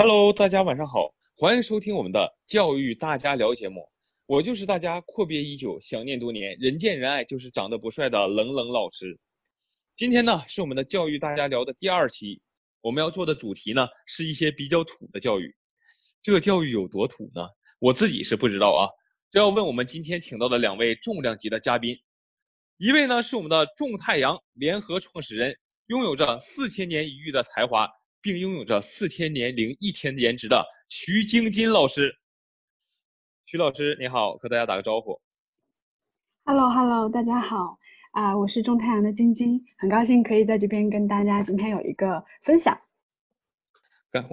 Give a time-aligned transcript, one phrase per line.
[0.00, 3.84] Hello，大家晚上好，欢迎收听我们的教育大家聊节目。
[4.26, 9.18] 我就是大家阔别已久、想念多年、人见人爱就是长得不帅的冷冷老师。
[9.96, 12.40] 今天呢是我们的教育大家聊的第二期，
[12.80, 15.52] 我们要做的主题呢是一些比较土的教育。
[16.22, 17.48] 这教育有多土呢？
[17.80, 18.86] 我自己是不知道啊，
[19.32, 21.98] 这要问我们今天请到的两位重量级的嘉宾。
[22.76, 27.90] 一位呢是我们的种太阳联合创始人，拥有着四千年一遇的才华。
[28.20, 32.16] 并拥有着四千年零一天颜值的徐晶晶老师。
[33.46, 35.20] 徐老师你好，和大家打个招呼。
[36.44, 37.78] Hello，Hello，大家好
[38.12, 42.78] 啊，我是种太阳的晶晶，很高兴可以在这边跟大家今天有一个分享。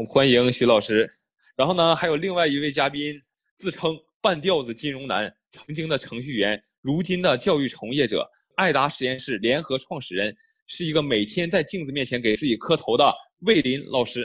[0.07, 1.09] 欢迎徐老师。
[1.55, 3.21] 然后呢，还有另外一位嘉宾，
[3.55, 13.13] 自称半吊子金融男，曾经的程序员，如今的教育从业者，爱达实验室联合创始人，是一个每天在镜子面前给自己磕头的。
[13.41, 14.21] 魏林老师，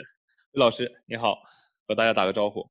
[0.53, 1.37] 魏老师你好，
[1.85, 2.65] 和大家打个招呼。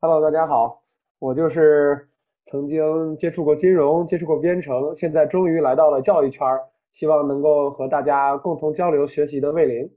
[0.00, 0.84] Hello，大家好，
[1.18, 2.10] 我就是
[2.50, 6.60] 曾经接触过金融、接触过编程，现在终于来到了教育圈儿，
[6.92, 9.90] 希望能够和大家共同交流学习的魏林，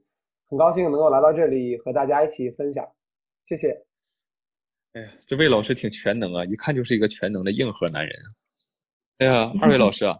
[0.49, 2.87] 很高兴能够来到这里和大家一起分享，
[3.47, 3.85] 谢谢。
[4.93, 8.15] 哎呀，这魏老师挺全能啊，一看就是一个全能的硬核男人。
[9.17, 10.17] 哎呀，二位老师啊，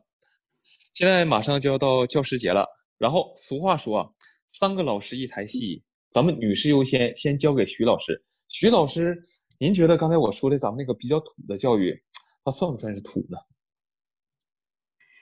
[0.93, 2.67] 现在马上就要到教师节了，
[2.97, 4.11] 然后俗话说啊。
[4.49, 8.23] 三个老师一台戏，咱们女士优先，先交给徐老师。
[8.47, 9.21] 徐老师，
[9.59, 11.99] 您觉得刚才我说的咱们那个比较土的教育，
[12.43, 13.37] 它算不算是土呢？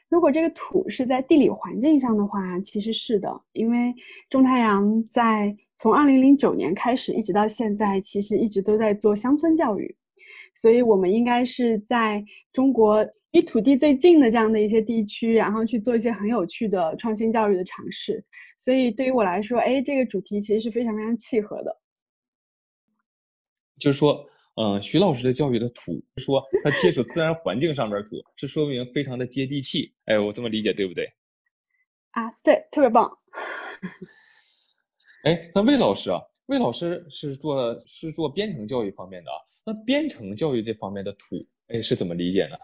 [0.09, 3.95] 如果这个土是在地理环境上的话，其实是的，因为
[4.29, 9.97] 中太阳在从二零零九年开始一直到现在，其实一直都在做乡村教育，
[10.53, 18.23] 所以我们应该是在中国离土地最近的这样的一些地区，然后去做一些很有趣的创新教育的尝试。
[18.59, 21.81] 所以对于我来说，哎，这个主题其实是非常非常契合的。
[23.79, 24.23] 就是说，
[24.55, 29.91] 嗯，徐老师的教育的土，说他接触自然环境上面土，是说明非常的接地气。
[30.05, 31.11] 哎，我这么理解对不对？
[32.11, 33.11] 啊，对，特别棒。
[35.23, 39.37] 哎，那魏老师啊，魏老师是做是做编程教育方面的啊。
[39.65, 42.55] 那编程教育这方面的土，哎，是怎么理解呢？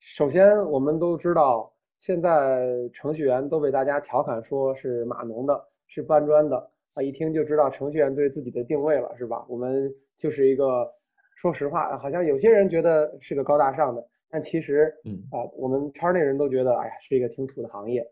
[0.00, 1.70] 首先，我们都知道。
[1.98, 6.56] 现在程序员都被大家调侃说是码农的，是搬砖的
[6.94, 7.02] 啊！
[7.02, 9.44] 一听就知道程序员对自己的定位了，是吧？
[9.46, 10.90] 我们就是一个，
[11.36, 18.02] 说实话，好像有些人觉得是个高大上的，但其实，嗯啊，我们圈内人都觉得，哎呀，是一个挺土的行业。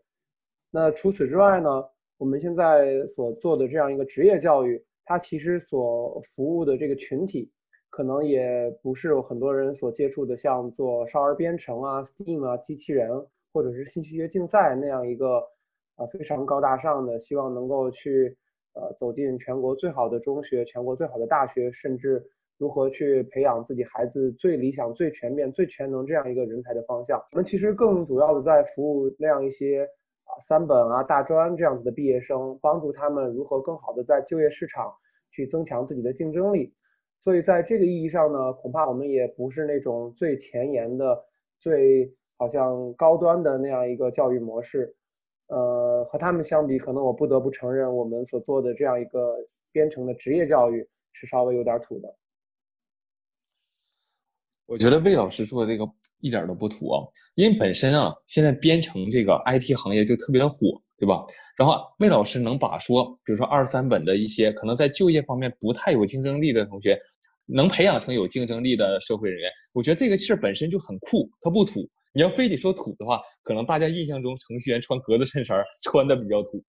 [0.69, 1.83] 那除此之外呢，
[2.19, 7.51] 我们现在所做的这样一个职业教育，它其实所服务的这个群体，
[7.89, 13.09] 可能也不是很多人所接触的，像做少儿编程啊、Steam 啊、机器人。
[13.51, 15.41] 或者是信息学竞赛那样一个，
[15.95, 18.37] 呃非常高大上的，希望能够去，
[18.73, 22.23] 呃走进全国最好的中学、全国最好的大学，甚至
[22.59, 27.19] 如何去培养自己孩子最理想、最全面、最全能这样一个人才的方向。
[27.31, 29.83] 我们其实更主要的在服务那样一些
[30.25, 34.93] 啊三本啊、大专这样子的毕业生，帮助他们如何更好的在就业市场
[35.31, 36.71] 去增强自己的竞争力。
[37.21, 41.23] 所以在这个意义上呢，恐怕我们也不是那种最前沿的、
[41.59, 42.13] 最。
[42.41, 44.95] 好像高端的那样一个教育模式，
[45.47, 49.35] 呃，和他们相比，可能我不得不承认，我们所做的这样一个
[49.73, 52.15] 编程的职业教育是稍微有点土的。
[54.67, 55.85] 我觉得魏老师做的这个
[56.21, 57.05] 一点都不土啊，
[57.35, 61.25] 因为本身啊，现在编程这个 IT 行业就特别的火，对吧？
[61.57, 66.97] 然后魏老师能把说，比如说二三本的一些可能在就业方面不太有竞争力的同学，
[67.51, 71.81] 能培养成有竞争力的社会人员，我觉得这个事儿本身就很酷，它不土。
[72.11, 76.63] 你要非得说土的话，可能大家印象中程序员穿格子衬衫穿的比较土，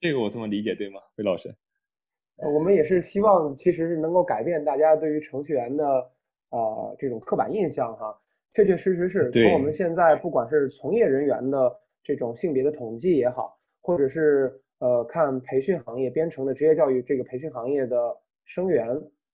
[0.00, 1.52] 这个我这么理解对吗，魏老师？
[2.36, 5.84] 我们也是希望，其实是能够改变大家对于程序员的
[6.50, 8.16] 呃这种刻板印象哈。
[8.54, 11.70] 确确实实是从我们现在不管是从业人员的
[12.02, 18.16] 这种性别的统计也好，或者是呃看培训行业编程的职业教育这个培训行业的
[18.52, 18.84] 生源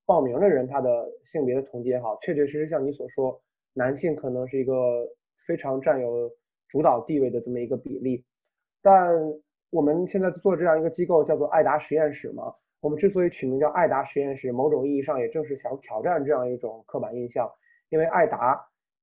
[0.04, 3.40] 报名的人他的性别的统计也好，确确实实像你所说。
[3.72, 5.06] 男性可能是一个
[5.46, 6.30] 非常占有
[6.68, 8.24] 主导地位的这么一个比例，
[8.82, 9.14] 但
[9.70, 12.54] 我们现在做这样一个机构叫做爱达实验室嘛。
[12.80, 17.50] 我们之所以取名叫爱达实验室，某种意义上也正是想挑战这样一种刻板印象。
[17.90, 18.58] 因为爱达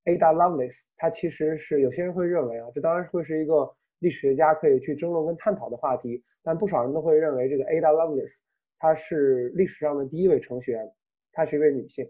[0.05, 6.23] Ada Lovelace，它其实是有些人会认为啊，这当然会是一个历史学家可以去争论跟探讨的话题。
[6.41, 8.37] 但不少人都会认为这个 Ada Lovelace，
[8.83, 10.91] 她是历史上的第一位程序员，
[11.31, 12.05] 她是一位女性。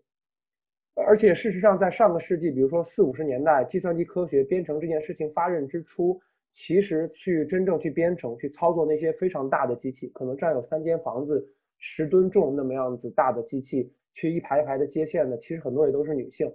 [0.96, 6.20] 而且事实上，在上个世纪，比如说四五十年代，计算机科学编程这件事情发轫之初，
[6.52, 11.48] 其实去真正去编程、去操作那些非常大的机器，可能占有三间房子、
[11.78, 16.52] 十吨重那么样子大的机器，去一排一排的接线的，其实很多也都是女性。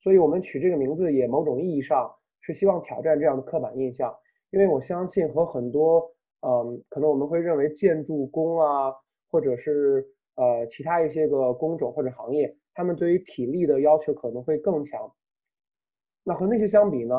[0.00, 2.08] 所以我们取这个名字也某种意义上
[2.42, 4.14] 是希望挑战这样的刻板印象，
[4.50, 6.08] 因为我相信和很多
[6.46, 8.94] 嗯，可能我们会认为建筑工啊，
[9.30, 15.12] 或者是呃其他一些个工种或者行业，他们对于体力的要求可能会更强。
[16.24, 17.14] 那和那些相比呢？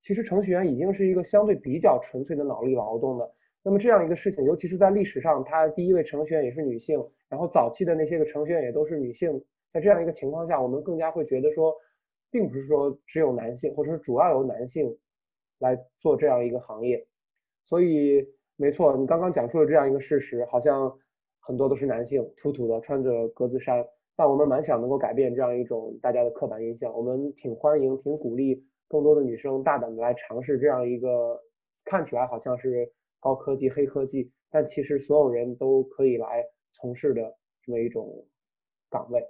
[0.00, 3.34] 其实程序员已经是一个相对比较纯粹的脑力劳动的。
[3.62, 6.98] 那么这样一个事情，尤其是在历史上，他第一位程序员也是女性，
[7.28, 9.44] 然后早期的那些个程序员也都是女性。
[9.70, 11.76] 在这样一个情况下，我们更加会觉得说，
[12.30, 14.96] 并不是说只有男性，或者是主要由男性
[15.58, 17.06] 来做这样一个行业。
[17.66, 18.26] 所以，
[18.56, 20.98] 没错，你刚刚讲述了这样一个事实，好像
[21.50, 23.84] 很多都是男性，土土的穿着格子衫。
[24.14, 31.36] 但我们蛮想能够改变这样一种大家的刻板印象，我们挺欢迎、挺鼓励更多的女生大胆的来尝试这样一个
[31.84, 32.88] 看起来好像是
[33.18, 37.20] 高科技、黑科技，但其实所有人都可以来从事的
[37.66, 38.24] 这么一种
[38.88, 39.20] 岗位。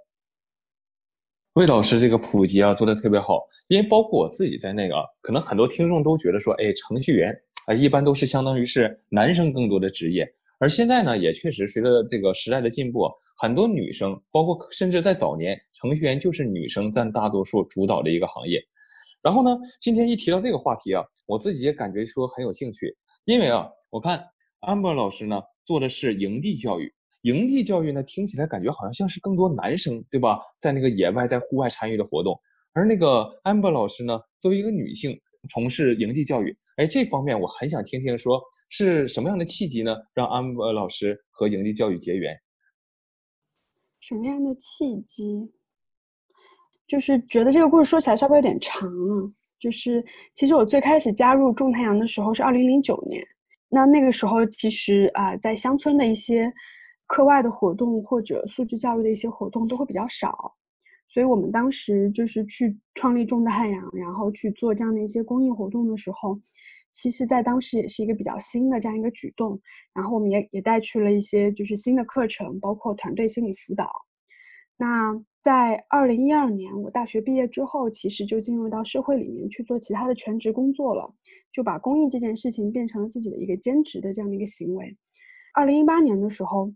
[1.55, 7.34] 魏老师这个普及啊做的特别好，因为包括我自己在内啊，可能很多听众都觉得说，哎，程序员
[7.67, 10.31] 啊一般都是相当于是男生更多的职业。
[10.61, 18.62] 而现在呢，也确实随着这个时代的进步，很多女生，包括甚至在早年，程序员就是女生占大多数主导的一个行业。
[19.23, 24.23] 然后呢，今天一提到这个话题啊，我自己也感觉说很有兴趣，因为啊，我看
[24.61, 26.93] amber 老师呢做的是营地教育，
[27.23, 32.39] 营地教育呢听起来感觉好像像是更多男生对吧，在那个野外在户外参与的活动，
[32.75, 35.19] 而那个 amber 老师呢，作为一个女性。
[35.49, 42.37] 从事营地教育，哎，这方面我很想听听，说是什么样的契机呢，让安博老师和营地教育结缘？
[44.01, 45.51] 什么样的契机？
[46.87, 49.33] 就是觉得这个故事说起来稍微有点长了。
[49.59, 50.05] 就是
[50.35, 53.23] 其实我最开始加入种太阳的时候是二零零九年，
[53.69, 56.53] 那那个时候其实啊，在乡村的一些
[57.07, 60.55] 课外的活动或者素质教育的一些活动都会比较少。
[61.12, 66.39] 所以我们当时就是去创立种太阳，然后去做这样的一些公益活动的时候，
[66.93, 69.61] 其实，在当时也是一个比较新的这样一个举动。
[69.93, 73.91] 然后我们也也带去了一些就是新的课程，包括团队心理辅导。
[74.77, 75.12] 那
[75.43, 81.13] 在二零一二年我大学毕业之后，其实就进入到社会里面去做其他的全职工作了，
[81.53, 84.97] 就把公益这件事情变成了自己的一个兼职的这样的一个行为。
[85.55, 86.73] 二零一八年的时候，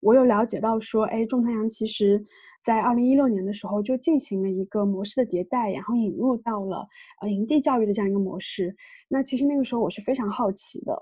[0.00, 2.24] 我有了解到说，哎，种太阳其实。
[2.66, 6.84] 在二零一六年的时候，就进行了一个模式的迭代，然后引入到了
[7.22, 8.74] 呃营地教育的这样一个模式。
[9.08, 11.00] 那其实那个时候我是非常好奇的。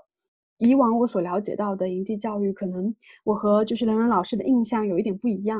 [0.59, 5.59] 以往我所了解到的营地教育，可能我和就是 lenlen 老师的印象有一点不一样。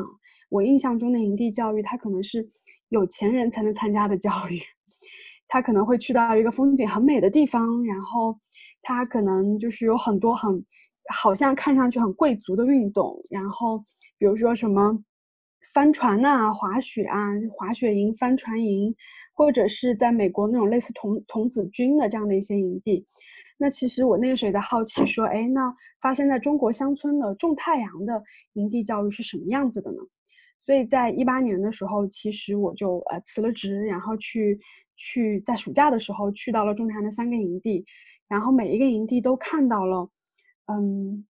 [0.50, 2.48] 我印象中的营地教育，它可能是
[2.90, 4.62] 有钱人才能参加的教育，
[5.50, 8.38] 他可能会去到一个风景很美的地方，然后
[8.84, 10.63] 他可能就是有很多很
[11.12, 13.80] 好像看上去很贵族的运动，然后
[14.19, 15.04] 比如说什么。
[15.75, 18.95] 帆船呐，滑雪啊，滑雪营、帆船营，
[19.33, 23.06] 或者是在美国那种类似童童子军的这样的一些营地。
[23.57, 25.69] 那其实我那个时候也在好奇，说，哎，那
[26.00, 28.24] 发生在中国乡村的种太阳的
[28.54, 29.98] 营地教育是什么样子的呢？
[30.62, 34.58] 所以在一八年的时候，其实我就呃辞了职，然后去
[34.96, 37.86] 去在暑假的时候去到了种太阳的三个营地，
[38.29, 40.10] 然后每一个营地都看到了，
[40.67, 41.25] 嗯，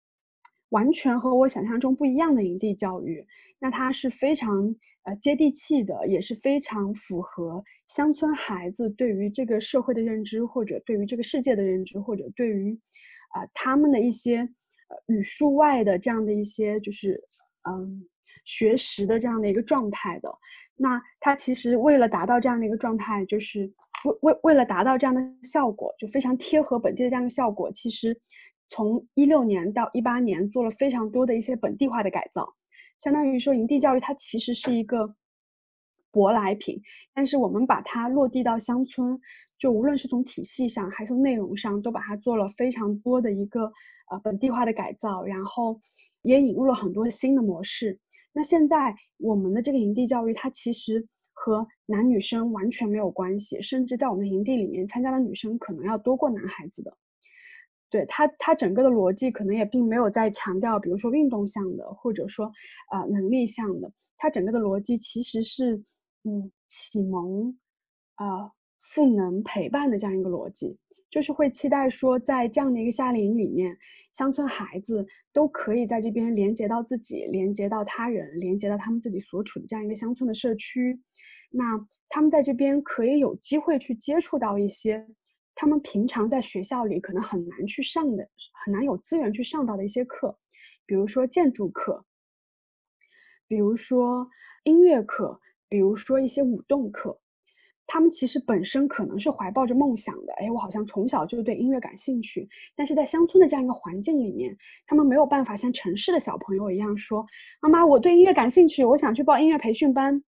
[0.69, 3.24] 完全和我想象中不一样的营地教育。
[3.62, 12.74] 那它是非常呃接地气的，也是非常符合乡村孩子对于这个社会的认知，或者对于这个世界的认知，或者对于
[13.36, 17.22] 啊他们的一些呃语数外的这样的一些就是
[17.70, 18.03] 嗯
[18.46, 20.30] 学识的这样的一个状态的。
[20.75, 23.72] 那它其实为了达到这样的一个状态，就是
[24.06, 27.72] 为为为了达到这样的效果，就非常贴合本地的这样的效果。
[27.72, 28.20] 其实
[28.68, 32.51] 从一六年到一八年做了非常多的一些本地化的改造。
[33.01, 35.15] 相当于说，营地教育它其实是一个
[36.12, 36.79] 舶来品，
[37.15, 39.20] 但是我们把它落地到乡村，
[39.58, 43.72] 就无论是从体系上还是从内容上，都把它做了非常多的一个
[44.12, 45.79] 呃本地化的改造，然后
[46.22, 48.00] 也引入了很多新的模式。
[48.34, 51.03] 那现在我们的这个营地教育，它其实
[51.34, 56.96] 和男女生完全没有关系，甚至在我们营地里面参加的女生可能要多过男孩子的。
[57.91, 62.50] 对它，它整个的逻辑可能也并没有在强调，比如说运动项的，或者说
[62.89, 63.91] 啊能力项的。
[64.17, 65.75] 它整个的逻辑其实是，
[66.24, 67.53] 嗯，启蒙，
[68.15, 70.77] 啊赋能陪伴的这样一个逻辑，
[71.10, 73.77] 就是会期待说，在这样的一个夏令营里面，
[74.13, 80.98] 乡村孩子都可以在这边连接到自己，连接到他人，连接到他们自己所处的这样一个乡村的社区。
[81.50, 81.63] 那
[82.07, 85.05] 他们在这边可以有机会去接触到一些。
[85.55, 88.27] 他们平常在学校里可能很难去上的、
[88.65, 90.38] 很难有资源去上到的一些课，
[90.86, 92.05] 比如说建筑课，
[93.48, 94.27] 比如说
[94.63, 95.39] 音乐课，
[95.70, 97.20] 比如说一些舞动课。
[97.88, 107.25] 他们其实本身可能是怀抱着梦想的，哎，我好像从小就对音乐感兴趣，但是在乡村的这样一个环境里面，他们没有办法像城市的小朋友一样说
[107.60, 110.24] ：“妈妈，我对音乐感兴趣，我想去报音乐培训班。”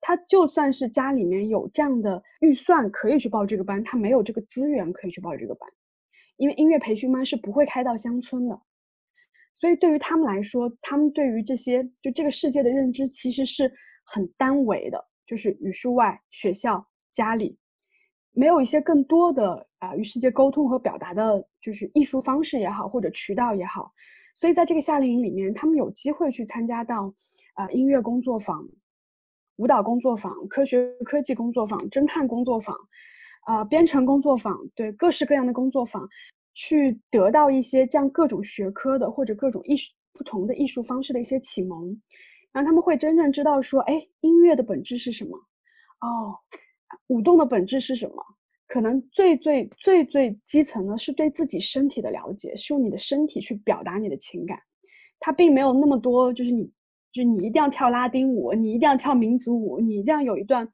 [0.00, 5.68] 他就算是家里面有这样的预算可以去报这个班，他没有这个资源可以去报这个班，
[6.36, 8.60] 因为音乐培训班是不会开到乡村的。
[9.58, 13.72] 所以对于他们来说，他们对于这些就这个世界的认知其实是
[14.04, 15.02] 很单维的。
[15.26, 17.58] 就是语数外学校家里，
[18.30, 23.92] 没有一些更多的啊与世界沟通和表达的，就是艺术方式也好，或者渠道也好，
[24.36, 27.12] 所以在这个夏令营里面，他们有机会去参加到
[27.54, 28.64] 啊音乐工作坊、
[29.56, 32.76] 舞蹈工作坊、科学科技工作坊、侦探工作坊，
[33.46, 36.08] 啊编程工作坊，对各式各样的工作坊，
[36.54, 41.88] 去得到一些这样各种学科的或者各种艺术不同的艺术方式的一些启蒙。
[42.52, 45.36] 然后他们会真正知道说，哎，音乐的本质是什么？
[46.00, 46.34] 哦，
[47.08, 48.22] 舞动的本质是什么？
[48.66, 54.58] 可能最最最最基层的是对自己身体的了解，是用你的身体去表达你的情感。
[55.20, 56.70] 它并没有那么多，就是你，
[57.16, 60.68] 就你一定要跳拉丁舞，你一定要跳民族舞，你一定要有一段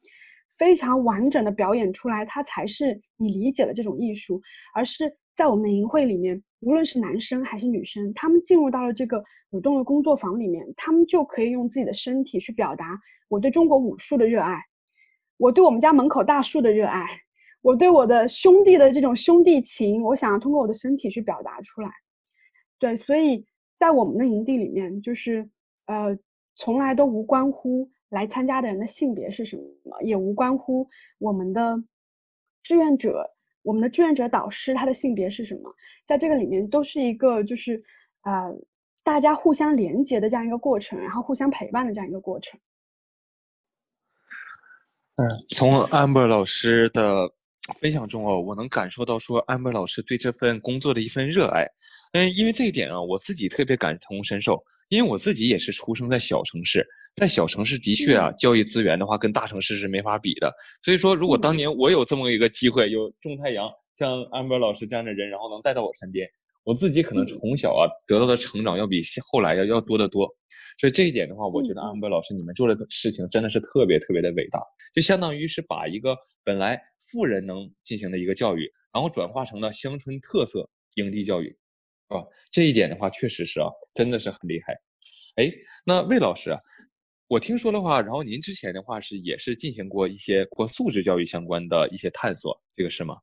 [0.59, 4.41] 非常完整的表演出来，它才是你理解的这种艺术。
[4.75, 9.23] 而是在我们的营会里面，无论是男生还是女生，他们进入到了这个。
[9.53, 14.59] 舞动的工作坊里面，他们就可以用自己的身体去表达我对中国武术的热爱，
[15.37, 17.07] 我对我们家门口大树的热爱，
[17.61, 21.91] 我对我的兄弟的这种兄弟情，我想要通过我的身体去表达出来。
[22.79, 23.45] 对，所以
[23.79, 25.47] 在我们的营地里面，就是
[25.85, 26.19] 呃，
[26.57, 31.77] 从来都无关乎来参加的人的性别是什么，也无关乎我们的
[32.63, 33.29] 志愿者，
[33.63, 35.75] 我们的志愿者导师他的性别是什么，
[36.07, 37.83] 在这个里面都是一个就是
[38.21, 38.51] 啊。
[39.05, 42.57] 大家互相连接的这样一个过程，然后互相陪伴的这样一个过程。
[45.17, 47.29] 嗯，从 Amber 老师的
[47.81, 51.67] 分享中哦，我能感受到说 Amber 老师对这份工作的一份热爱。
[52.13, 60.53] 嗯，因为这一点啊，我自己特别感同身受，因为我自己也是出生在小城市，在小城市的确啊，教育资源的话跟大城市是没法比的。
[60.83, 66.29] 所以说，如果当年我有这么一个机会，有种太阳像 Amber 老师这样的人，然后能带到我身边。
[66.65, 69.01] 我自己可能从小啊得到的成长要比
[69.33, 70.29] 后来要要多得多，
[70.79, 74.61] 所以这一点的话，我觉得安博老师你们做的事情真的是特别特别的伟大，
[74.95, 81.57] 就相当于是把一个本来富人能进行的一个教育，然后转化成了乡村特色营地教育，
[82.13, 84.75] 啊，这一点的话确实是啊，真的是很厉害。
[85.37, 85.51] 哎，
[85.85, 86.57] 那魏老师，
[87.29, 93.17] 我听说的话，然后您之前的话是也是进行过一些过素质教育相关的一些探索，这个是吗？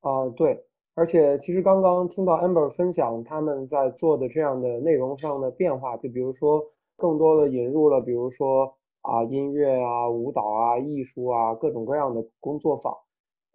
[0.00, 0.64] 啊，对。
[0.98, 6.64] 而且，其实刚刚听到 Amber 分享他们在做的这样的内容上的变化，就比如说
[6.96, 12.94] 更多的引入了，比如说啊音乐啊、舞蹈啊、艺术啊各种各样的工作坊，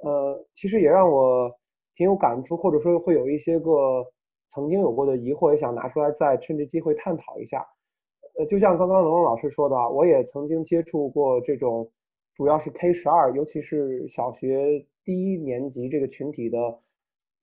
[0.03, 1.51] 呃，其实也让我
[2.01, 4.03] 挺有感触，或者说会有一些个
[4.55, 7.63] 曾经有过的疑惑，也想拿出来再趁着机会探讨一下。
[8.39, 11.87] 呃，就像刚刚龙龙老师说的，我也曾经接触过这种，
[12.33, 16.57] 主要是 K 十二，尤其是小学低年级这个群体的。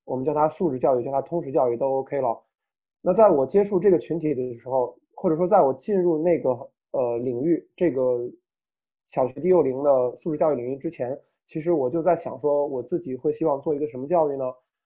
[0.04, 2.36] 我们叫它素质教育，叫它通识教育都 OK 了。
[3.00, 6.50] 那在我接触这个群体的时候，或者说在我进入那个
[6.90, 8.28] 呃领域，这个
[9.06, 11.16] 小学低幼龄的素质教育领域之前，
[11.48, 14.44] 其实我就在想说，我自己会希望做一个什么教育呢？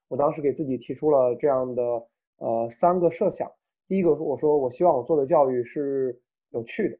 [0.08, 1.82] 我当时给自己提出了这样的
[2.38, 3.50] 呃三个设想。
[3.86, 6.18] 第一个，我说我希望我做的教育是
[6.50, 6.98] 有趣的，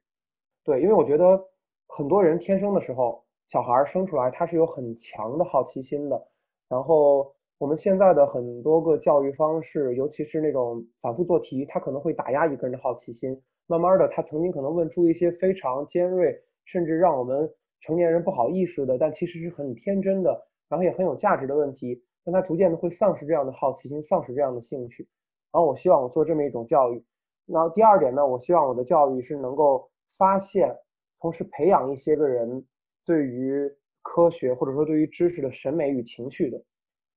[0.65, 1.43] 对，因为我觉得
[1.87, 6.27] 很多人天生的时候，小孩生出来他是有很强的好奇心的，
[6.69, 7.33] 然后。
[7.59, 13.41] 我们现在的很多个教育方式，尤其是那种反复做题，他可能会打压一个人的好奇心。
[13.67, 17.49] 慢慢的，他曾经可能问出一些非常尖锐，甚至让我们
[17.85, 20.31] 成年人不好意思的，但其实是很天真的，
[20.69, 22.01] 然后也很有价值的问题。
[22.25, 25.07] 但他逐渐的会丧失这样的好奇心，丧失这样的兴趣。
[25.51, 27.03] 然后我希望我做这么一种教育。
[27.45, 29.85] 那第二点呢，我希望我的教育是能够
[30.17, 30.73] 发现，
[31.19, 32.65] 同时培养一些个人
[33.05, 33.69] 对于
[34.01, 36.57] 科学或者说对于知识的审美与情绪的。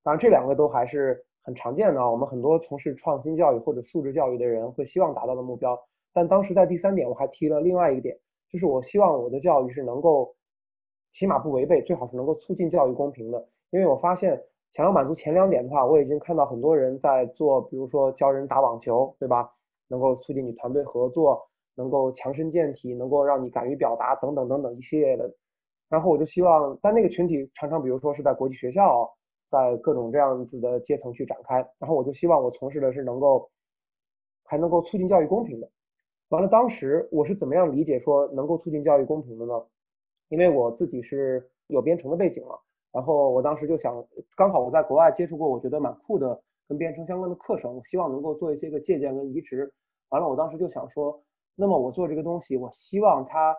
[0.03, 2.11] 当然，这两个都还是很常见的啊。
[2.11, 5.79] 我们很多从事创新教育或者素质教育的人会希望达到的目标。
[6.13, 8.19] 但当时在第三点，我还提了另外一个点，
[8.51, 10.35] 就是我希望我的教育是能够，
[11.11, 13.49] 起码不违背，最好是能够促进教育公平的。
[13.71, 14.41] 因为我发现，
[14.73, 19.51] 想要满足前两点的话，我已经看到很多人在做，比如说教人打网球，对吧？
[19.89, 25.33] 能够促进你团队合作，能够强身健体，能够让你敢于表达等等等等一系列的
[25.89, 29.09] 然后我就希望，但那个群体常常比如说是在国际学校，
[29.49, 33.49] 在各种这样子的阶层去展开，然后我就希望我从事的是能够
[34.45, 35.71] 还能够促进教育公平的。
[36.31, 39.55] 完了，当时我是怎么样理解说能够促进教育公平的呢？
[40.29, 42.59] 因为我自己是有编程的背景嘛，
[42.93, 44.05] 然后我当时就想，
[44.37, 49.73] 刚好我在国外接触过，我觉得蛮酷的跟编程相关的课程，我希望能够做一些个借鉴跟移植。
[50.09, 51.23] 完了，我当时就想说，
[51.55, 53.57] 那么我做这个东西，我希望它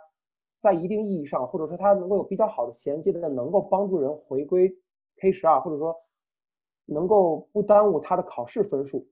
[0.62, 4.74] 在一定意义上，或者说它能够有比较好的衔接的，能够帮助人回归
[5.18, 5.96] K 十二，或者说
[6.86, 9.06] 能够不耽误他的考试分数。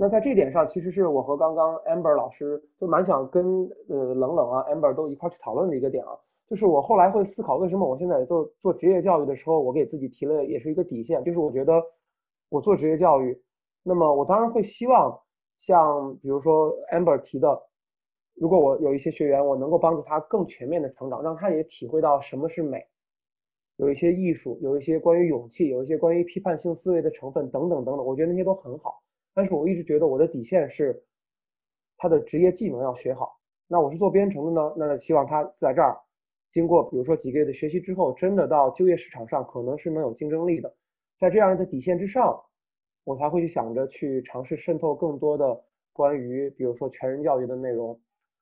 [0.00, 6.10] 那在这点上，其实是我和刚刚 Amber 老师就蛮想跟呃冷冷啊 Amber 都一块去讨论的一个点啊，
[6.46, 11.82] 就是我后来会思考，为什么我现在做做职业教育的时候，我给自己提了也是一个底线，就是我觉得
[12.48, 13.36] 我做职业教育，
[13.82, 15.20] 那么我当然会希望
[15.58, 17.60] 像比如说 Amber 提的，
[18.36, 22.86] 如果我有一些学员，我能够帮助他更全面的成长，让他也体会到什么是美，
[23.78, 29.02] 有一些艺术，有一些关于勇气，有一些关于批判性思维的成分等等等等，我觉得那些都很好。
[29.38, 31.00] 但是我一直觉得我的底线是，
[31.96, 33.38] 他的职业技能要学好。
[33.68, 35.96] 那我是做编程的呢，那希望他在这儿
[36.50, 40.74] 经过比如说几个月的学习之后，真的到就业市场上可能是能有竞争力的。
[41.20, 42.36] 在这样的底线之上，
[43.04, 47.96] 我才会去想着去尝试渗透更多的关于比如说全人教育的内容。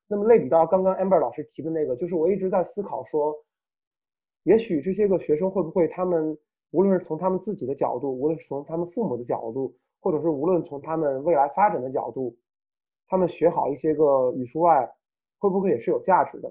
[0.07, 3.35] 那么类比到刚刚 Amber 老师提的那个，就是我一直在思考说，
[4.45, 6.35] 也许这些个学生会不会他们
[6.71, 9.77] 无论是从他们自己的角度，无论是从他们父母的角度。
[10.07, 12.33] 或者是无论从他们未来发展的角度，
[13.09, 14.89] 他们学好一些个语数外，
[15.37, 16.49] 会不会也是有价值的？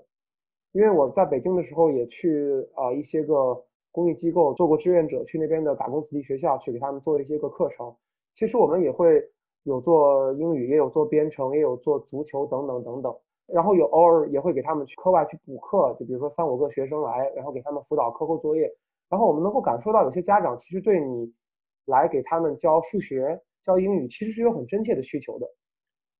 [0.72, 7.96] 因为我在北京的时候也去啊一些个公益机构做过志愿者，去那边的打工子弟学校去给他们做一些个课程。
[8.34, 9.26] 其实我们也会
[9.62, 13.16] 有做英语，也有做编程，也有做足球等等等等。
[13.46, 18.70] 然后有偶尔也会给他们去课外去补课，就比如说三五个学生来，然后给他们辅导课后作业。
[19.08, 21.32] 然后我们能够感受到有些家长其实对你。
[21.88, 25.46] 来给他们教数学、教英语，其实是有很真切的需求的。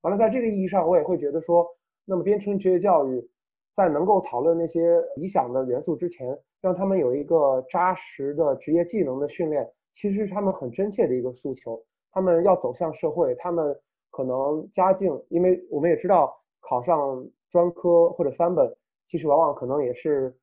[0.03, 1.67] 完了，在这个意义上，我也会觉得说，
[2.05, 3.31] 那么编程职业教育，
[3.77, 11.81] 在能够讨论那些理想的元素之前，让他们有一个扎实的职业技能的训练，其实是他们很真切的一个诉求。
[12.11, 13.79] 他们要走向社会，他们
[14.11, 18.75] 可能家境，因为我们也知道，考上专科或者三本，
[19.07, 20.37] 其实往往可能也是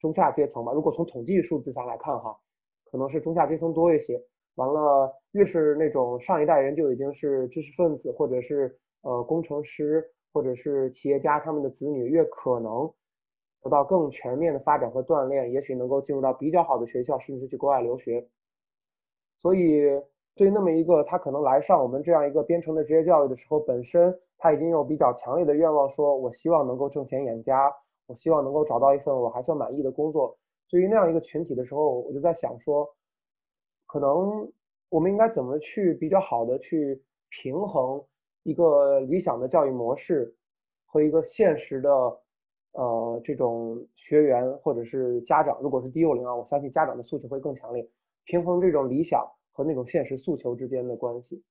[0.00, 0.72] 中下阶层吧。
[0.72, 2.36] 如果从统计数字上来看，哈，
[2.90, 4.20] 可能是中下阶层多一些。
[4.54, 12.90] 完了，越是那种上一代人就已经是知识分子，或者是呃工程师，或者是企业家，他们的子女越可能
[13.62, 18.26] 得到更全面的发展和锻炼，也许能够进入到比较好的学校，甚至是去国外留学。
[19.42, 19.82] 所以，
[20.34, 27.70] 对那么一个他可能来上我们这样一个编程的职业教育的时候，本身他已经有比较强烈的愿望，说我希望能够挣钱养家，
[28.06, 30.38] 我希望能够找到一份我还算满意的工作。
[30.70, 32.88] 对于那样一个群体的时候，我就在想说。
[33.90, 34.46] 可能
[34.88, 38.02] 我们应该怎么去比较好的去平衡
[38.42, 40.34] 一个理想的教育模式
[40.86, 41.90] 和一个现实的
[42.72, 47.86] 呃这种学员或者是家长，如果是低幼龄啊，我相信家长的诉求会更强烈，
[48.24, 51.42] 平衡这种理想和那种现实诉求之间的关系。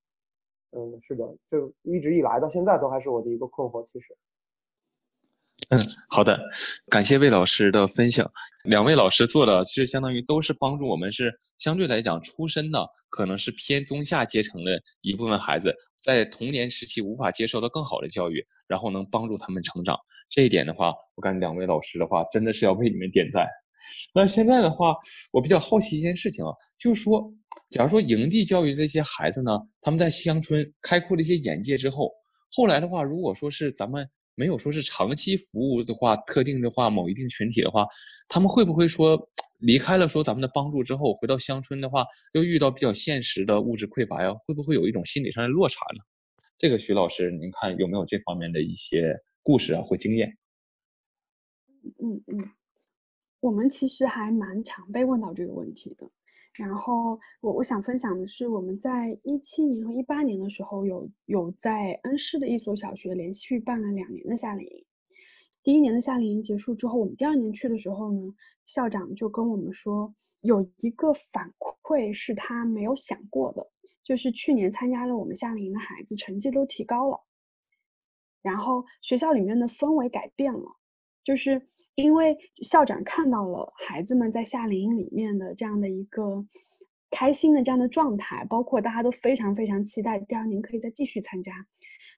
[0.71, 4.15] 嗯，是的，就一直以来到现在都还是我的一个困惑，其实。
[5.69, 6.41] 嗯，好的，
[6.89, 8.25] 感谢魏老师的分享。
[8.63, 19.97] 两位老师做的其实相当于都是帮助我们，是相对来讲出身的可能是偏中下阶层的一部分孩子，在童年时期无法接受到更好的教育，然后能帮助他们成长。
[20.29, 23.45] 这一点的话，我感觉两位老师的话真的是要为你们点赞。
[24.13, 24.95] 那现在的话，
[25.33, 27.29] 我比较好奇一件事情啊，就是说，
[27.71, 32.09] 假如说营地教育这些孩子呢，他们在乡村开阔了一些眼界之后，
[32.53, 34.09] 后来的话，如果说是咱们。
[34.37, 37.87] 没有说是长期服务的话，特定的话，某一定群体的话，
[38.29, 39.19] 他们会不会说
[39.61, 44.31] 离开了说咱们的帮助之后，回到乡村的话，又遇到比较现实的物质匮乏呀？
[44.45, 46.03] 会不会有一种心理上的落差呢？
[46.55, 50.37] 这个徐老师，您看有没有这方面的一些故事啊或经验？
[51.99, 52.51] 嗯嗯，
[53.39, 56.07] 我们其实还蛮常被问到这个问题的。
[56.57, 64.85] 然后我我想分享的是，我们在一七年和一八年的时候，有有在恩施的一所小学连续办了两年的夏令营。
[65.61, 68.33] 第一年的夏令营结束之后，我们第二年去的时候呢，
[68.65, 73.69] 校长就跟我们说，有一个反馈是他没有想过的，
[74.03, 77.19] 就是去年参加了我们夏令营的孩子成绩都提高了，
[78.41, 80.76] 然后学校里面的氛围改变了，
[81.27, 81.61] 就是。
[81.99, 86.45] 因为校长看到了孩子们在夏令营里面的这样的一个
[87.09, 91.51] 开心的这样的状态，包括大家都非常非常期待第二年可以再继续参加，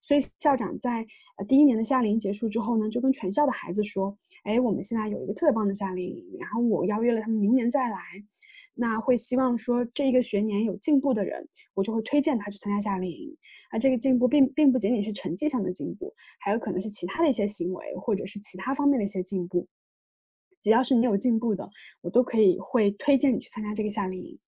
[0.01, 7.97] 所以校长在呃第一年的夏令营结束之后呢，就跟全校的孩子说：“哎，我们现在有一个特别棒的夏令营，然后我邀约了他们明年再来。
[8.79, 13.35] 那会希望说这一个学年有进步的人，我就会推荐他去参加夏令营。
[13.71, 19.67] 那，这个进步并并不仅仅是成绩上的进步，还有可能是其他的一些行为或者是其他方面的一些进步。
[20.61, 21.69] 只要是你有进步的，
[22.01, 24.39] 我都可以会推荐你去参加这个夏令营。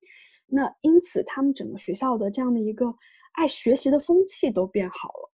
[0.47, 2.95] 那因此，他们整个学校的这样的一个。”
[3.33, 5.31] 爱学习的风气都变好了，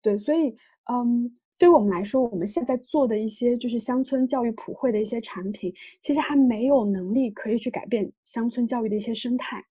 [0.00, 9.66] 对，所以，嗯，对于我们来说，我们现在做的一些就是乡村教育普惠的一些产品，其实还没有能力可以去改变乡村教育的一些生态。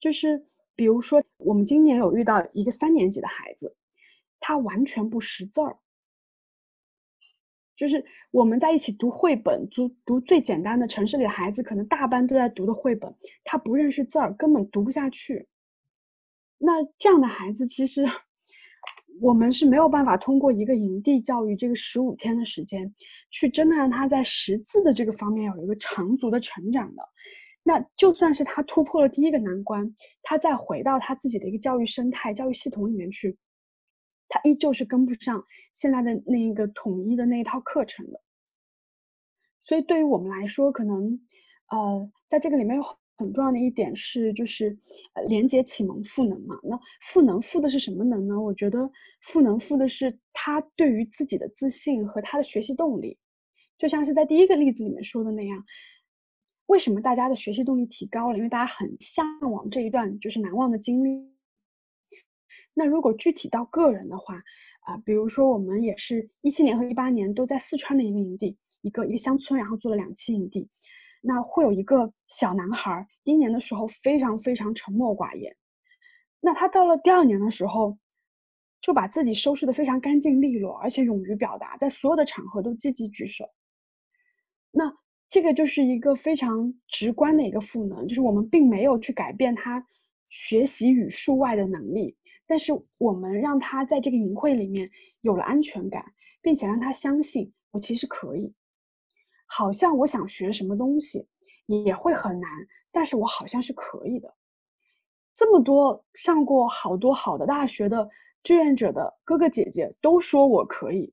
[0.00, 0.42] 就是
[0.74, 3.76] 比如说，我们今年有遇到一个三年级的孩子，
[4.40, 5.76] 他完全不识字儿。
[7.76, 13.14] 就是我们在一起读绘本，读读最简单的城市里的孩子，可能大班都在读的绘本，
[13.44, 15.46] 他不认识字儿，根本读不下去。
[16.58, 18.06] 那这样的孩子，其实
[19.22, 22.92] 我们是没有办法通过一个营地教育这个十五天的时间，
[23.30, 27.02] 去真的让他在识字的这个方面有一个长足的成长的。
[27.62, 29.88] 那就算是他突破了第一个难关，
[30.24, 33.38] 他再回到他自己的一个教育生态、教育系统里面去。
[34.28, 38.20] 他依旧是跟不上现在的那一个统一的那一套课程的，
[39.60, 41.20] 所以对于我们来说，可能，
[41.68, 42.82] 呃，在这个里面有
[43.22, 44.76] 很重要的一点是，就是
[45.14, 46.58] 呃，连接启蒙赋能嘛。
[46.62, 48.38] 那赋能赋的是什么能呢？
[48.38, 53.16] 我觉得赋能赋的是他对于自己的自信和他的学习动力，
[53.78, 55.64] 就像是在第一个例子里面说的那样，
[56.66, 58.36] 为什么大家的学习动力提高了？
[58.36, 61.32] 因为大家很向往这一段就是难忘的经历。
[62.74, 64.42] 那如果具体到个人的话，
[64.80, 70.68] 啊，比如说我们也是一七年和一八年都在四川的一个营地，一个一个乡村，然后做了两期营地。
[71.24, 75.56] 那会有一个小男孩，第一年的时候非常非常沉默寡言，
[76.40, 77.96] 那他到了第二年的时候，
[78.80, 83.48] 就把自己收拾的非常干净利落，而且勇于表达，在所有的场合都积极举手。
[84.72, 84.92] 那
[85.28, 89.86] 这个就是一个非常直观的一个赋能，就是我们并没有去改变他
[90.28, 92.16] 学习语数外的能力。
[92.44, 96.04] 但是我们让他在这个营会里面有了安全感，
[96.42, 98.52] 并且让他相信我其实可以。
[99.54, 101.28] 好像我想学什么东西
[101.66, 102.50] 也会很难，
[102.90, 104.34] 但是我好像是可以的。
[105.34, 108.08] 这么多上过好多好的大学的
[108.42, 111.12] 志愿者的哥哥姐姐都说我可以，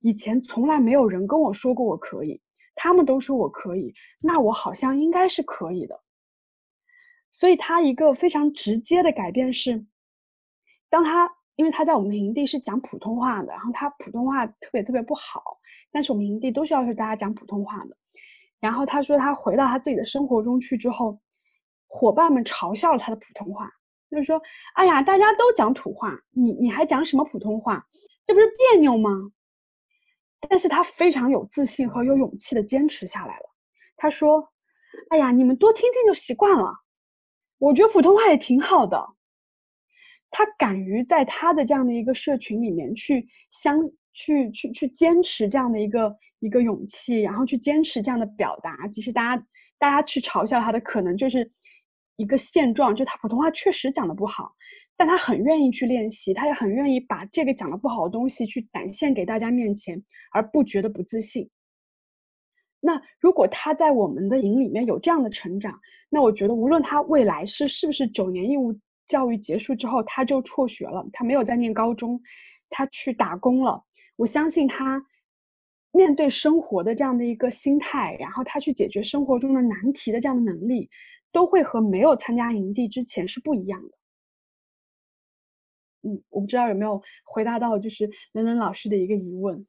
[0.00, 2.40] 以前从来没有人跟我说过我可以，
[2.74, 6.00] 他们都说我可以，那我好像应该是可以的。
[7.30, 9.86] 所以他一个非常直接的改变是。
[10.88, 15.42] 当他，因为他在我们的营地是讲普通话的，然后他普通话特别特别不好，
[15.90, 17.96] 但是我们营地都是要求大家讲普通话的。
[18.60, 21.18] 然后他说他回到他自己的生活中去之后，
[21.88, 23.70] 伙伴们嘲笑了他的普通话，
[24.10, 24.40] 就是说
[24.76, 27.86] ：“哎呀，大家都讲土话，你你还讲什么普通话？
[28.26, 29.10] 这不是别扭吗？”
[30.48, 33.44] 但是他非常有自信和有勇气的坚持下来了。
[33.96, 34.46] 他说
[35.10, 36.70] ：“哎呀，你们多听听就习惯了，
[37.58, 39.06] 我觉得普通话也挺好的。”
[40.30, 43.76] 他敢于在他的这样的一个社群里面去相
[44.12, 49.46] 去去去坚持这样的一个一个勇气，然后去坚持这样的表达，即使大家
[49.78, 51.48] 大家去嘲笑他的可能就是
[52.16, 54.52] 一个现状，就他普通话确实讲的不好，
[54.96, 61.48] 但他很愿意去练习，他也很愿意把这个讲的不好的东西去展现给大家面前，而不觉得不自信。
[62.80, 65.78] 那如果他在我们的营里面有这样的成长，
[66.10, 68.78] 那我觉得无论他未来是是不是九年义务。
[69.06, 72.20] 教育结束之后，他就辍学了，他没有再念高中，
[72.68, 73.84] 他去打工了。
[74.16, 75.04] 我相信他
[75.92, 80.88] 面对生活的这样的一个心态，然后他去解决生活中的难题的这样的能力，
[81.32, 83.98] 都会和没有参加营地之前是不一样的。
[86.02, 89.66] 嗯，我不知道有没有回答到，就是冷冷老师的一个疑问。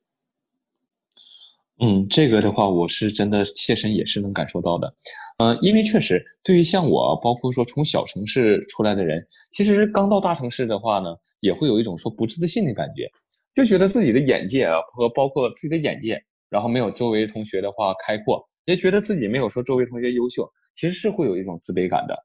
[1.80, 4.92] 嗯，这个的话，我是真的切身也是能感受到的，
[5.38, 13.08] 嗯，因为确实对于像我，包括说从小城市出来的人，其实刚到大城市的话呢，也会有一种说不自信的感觉，
[13.54, 22.18] 就觉得自己的眼界啊和包括自己的眼界，然后没有周围同学的话开阔，也觉得自己没有说周围同学优秀，其实是会有一种自卑感的。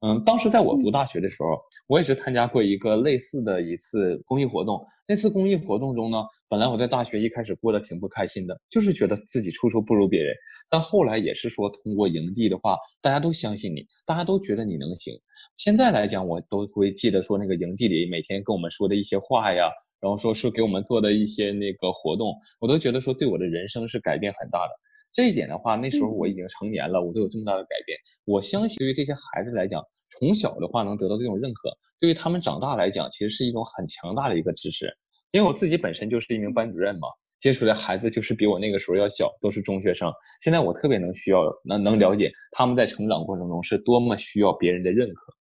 [0.00, 4.84] 嗯，当时在我读大学的时候，我也是参加过一个类似的一次公益活动。
[5.08, 10.32] 那次公益活动中呢，本来我在大学一开始过得挺不开心的，就是觉得自己处处不如别人。
[10.70, 15.12] 但后来也是说，通过营地的话，大家都相信你，大家都觉得你能行。
[15.56, 19.68] 现在来讲，我都会记得说那个营地里每天跟我们说的一些话呀，
[20.00, 24.72] 然后说是给我们做的一些那个活动，我都觉得说对我的人生是改变很大的。
[25.10, 27.98] 这一点的话，那时候我已经成年了，我都有这么大的改变。
[28.24, 34.86] 我相信，对于这些孩子来讲，从小的话能得到这种认可，对于他们长大来讲，其实是一种很强大的一个知识。
[35.32, 37.08] 因为我自己本身就是一名班主任嘛，
[37.40, 40.10] 接触的孩子就是比我那个时候要小，都是中学生。
[40.40, 45.34] 现在我特别能需要，能能了解他们在成长过程中是多么需要别人的认可。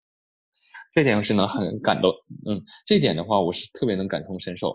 [0.92, 2.12] 这点是能很感动，
[2.46, 4.70] 嗯，这点的话我是特别能感同身受。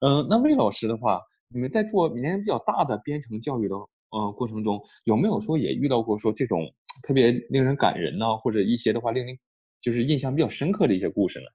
[0.00, 3.76] 嗯，那魏老师的话，你们在做年龄比较大的编程教育的
[4.10, 6.60] 呃过程中，有没有说也遇到过说这种
[7.06, 9.38] 特别令人感人呢，或者一些的话令您
[9.80, 11.46] 就是印象比较深刻的一些故事呢？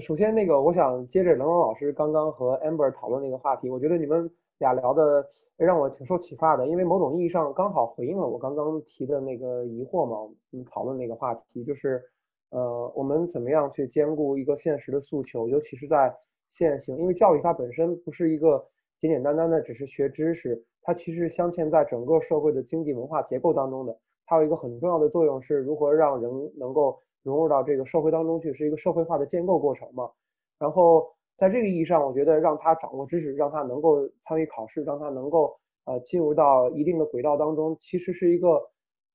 [0.00, 5.22] 首先，那个我想接着冷冷老师刚刚和 Amber 讨论那个话题，我觉得你们俩聊的
[5.58, 10.16] 让我挺受启发的，因为某种意义上刚好回应了我刚刚提的那个疑惑嘛。
[10.22, 12.02] 我们讨论那个话题就是，
[12.48, 16.10] 呃，我们怎么样去兼顾一个现实的诉求，尤其是在
[16.48, 18.66] 现行，因为教育它本身不是一个
[18.98, 26.98] 简简单单的只是学知识，它其实镶嵌在整个社会的经济文化结构当中的，它有一个很重要的作用是如何让人能够。
[27.22, 30.10] 融入到这个社会当中去，是一个社会化的建构过程嘛。
[30.58, 35.56] 然后在这个意义上，我觉得让他掌握知识，让他能够参与考试，让他能够
[35.86, 38.60] 呃进入到一定的轨道当中，其实是一个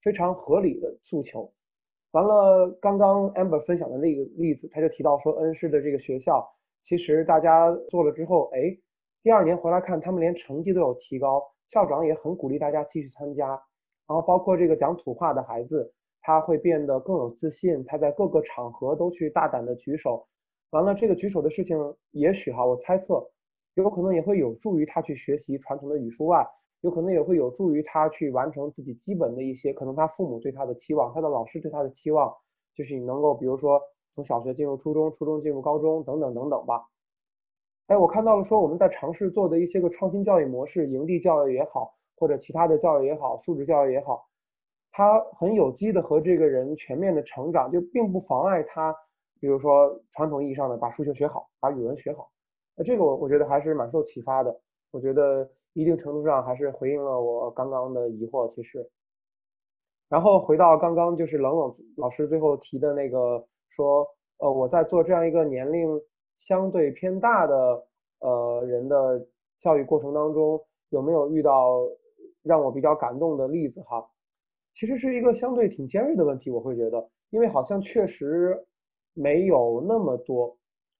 [0.01, 1.51] 非常合理的诉求。
[2.11, 6.45] 完了，刚刚 Amber 分享的那个例子，他就提到说，恩施的这个学校，
[6.83, 8.77] 其实大家做了之后，哎，
[9.21, 13.47] 第二年回来看，他们连成绩都有提高，校长也很鼓励大家继续参加。
[14.07, 15.93] 然后包括这个讲土话的孩子。
[16.27, 20.27] 他会变得更有自信，他在各个场合都去大胆的举手，
[20.71, 21.77] 完了这个举手的事情，
[22.11, 23.25] 也许哈，我猜测，
[23.75, 26.45] 有可能也会有助于他去学习传统的语数外，
[26.81, 32.29] 有可能也会有助于他去完成自己基本的一些，可能他父母对他的期望，他的老师对他的期望，
[32.75, 33.81] 就是你能够，比如说
[34.13, 36.89] 从小学进入初中，初中进入高中，等等等等吧。
[37.85, 44.26] 哎，我看到了说我们在尝试做的一些个创新教育模式，营地教育也好，或者其他的教育也好，素质教育也好。
[44.97, 48.91] 他很有机的和这个人全面的成长，就并不妨碍他，
[49.39, 52.27] 比如说传统意义上的把数学学好，把语文学好。
[52.75, 54.60] 那这个我我觉得还是蛮受启发的。
[54.89, 58.47] 我觉得一定程度上还是回应了我刚刚的疑惑。
[58.47, 58.89] 其实，
[60.10, 64.03] 然后回到刚刚就是冷冷老师最后提的那个说，
[64.39, 65.88] 呃，我在做这样一个年龄
[66.38, 67.86] 相对偏大的
[68.21, 69.23] 呃人的
[69.60, 71.88] 教育过程当中，有没有遇到
[72.41, 74.03] 让我比较感动的例子哈？
[74.77, 78.55] 其实是一个相对挺尖锐的问题，我会觉得，因为好像确实
[79.15, 80.55] 没有那么多，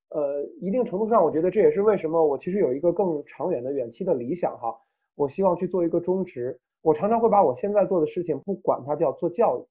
[0.10, 4.76] 呃，一定程度上，我觉得这也是为什么我其实有一个更长远的远期的理想哈，
[5.14, 9.64] 我希望去做一个中职，我常常会把我现在做的事情，不管它叫做教育，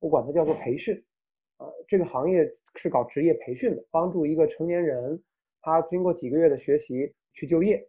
[0.00, 0.94] 不管它叫做培训，
[1.58, 5.22] 呃，这个行业是搞职业培训的，帮助一个成年人，
[5.60, 7.86] 他经过几个月的学习去就业，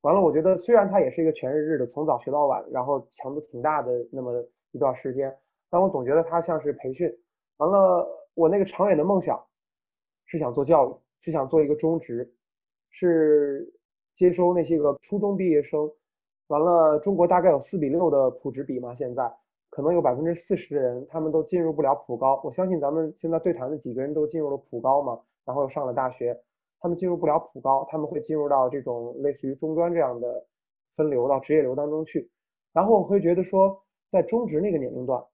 [0.00, 4.42] 完了，我觉得虽然他也是一个全日制的，从早学到晚，然后强度挺大的，那么。
[4.72, 5.36] 一段时间，
[5.68, 7.10] 但我总觉得它像是培训。
[7.56, 9.38] 完了，我那个长远的梦想
[10.24, 12.32] 是想做教育，是想做一个中职，
[12.88, 13.70] 是
[14.14, 15.90] 接收那些个初中毕业生。
[16.46, 19.30] 完了，中国大概有四比六的普职比嘛，现在
[19.68, 22.40] 可能有百分之四十的人他们都进入不了普高。
[22.42, 26.34] 我相信咱们现在对谈的几个人都进入了普高嘛，然后又上了大学，
[26.80, 30.46] 他们进入不了普高，他们会进入到这种类似于中专这样的
[30.96, 32.30] 分流到职业流当中去。
[32.72, 33.84] 然后我会觉得说。
[34.10, 35.24] 在中职那个年龄段，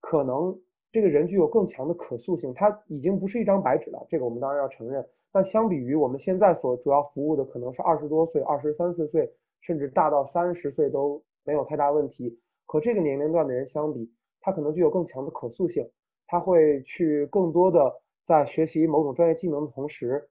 [0.00, 0.56] 可能
[0.92, 5.04] 这个人具有更强的可塑性，他已经不是一张白纸了，这个我们当然要承认。
[5.32, 9.30] 但相比于我们现在所主要服务的，可能是二十多岁、二十三四岁，
[9.60, 12.38] 甚至大到三十岁都没有太大问题。
[12.64, 15.84] 和这个年龄段的人相比，他可能具有更强的可塑性，
[16.26, 17.92] 他会去更多的
[18.24, 20.26] 在学习某种专业技能的同时，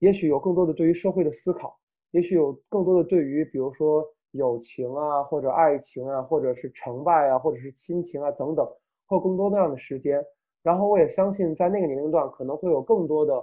[0.00, 1.78] 也许有更多的对于社会的思考，
[2.10, 4.04] 也许有更多的对于，比如说。
[4.34, 8.64] 友情啊，或者爱情啊，或者是成败啊，或者是亲情啊等等，
[9.06, 10.24] 会有更多那样的时间。
[10.62, 13.34] 然后我也相信，在那个年龄段可能会有更多的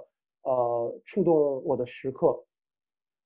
[0.43, 2.43] 呃触动我的时刻。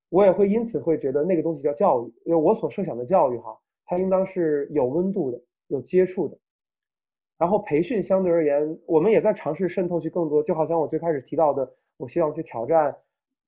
[0.10, 6.38] 我也会因此会觉得那个东西叫教育，因为我所设想的教育哈，它应当是有温度的、有接触的。
[7.38, 12.96] 然后培训相对而言，我们也在尝试渗透去更多，就好像我最开始提到的，我希望去挑战。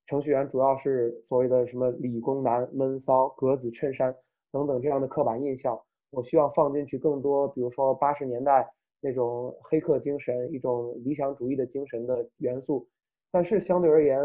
[0.07, 4.15] 程序员主要是所谓的什么理工男、闷骚、格子衬衫
[4.53, 5.77] 等等这样的刻板印象，
[6.11, 8.65] 我希望放进去更多，比如说八十年代
[9.01, 12.87] 那种黑客精神、一种理想主义的精神的元素。
[13.31, 14.17] 但是相对而言，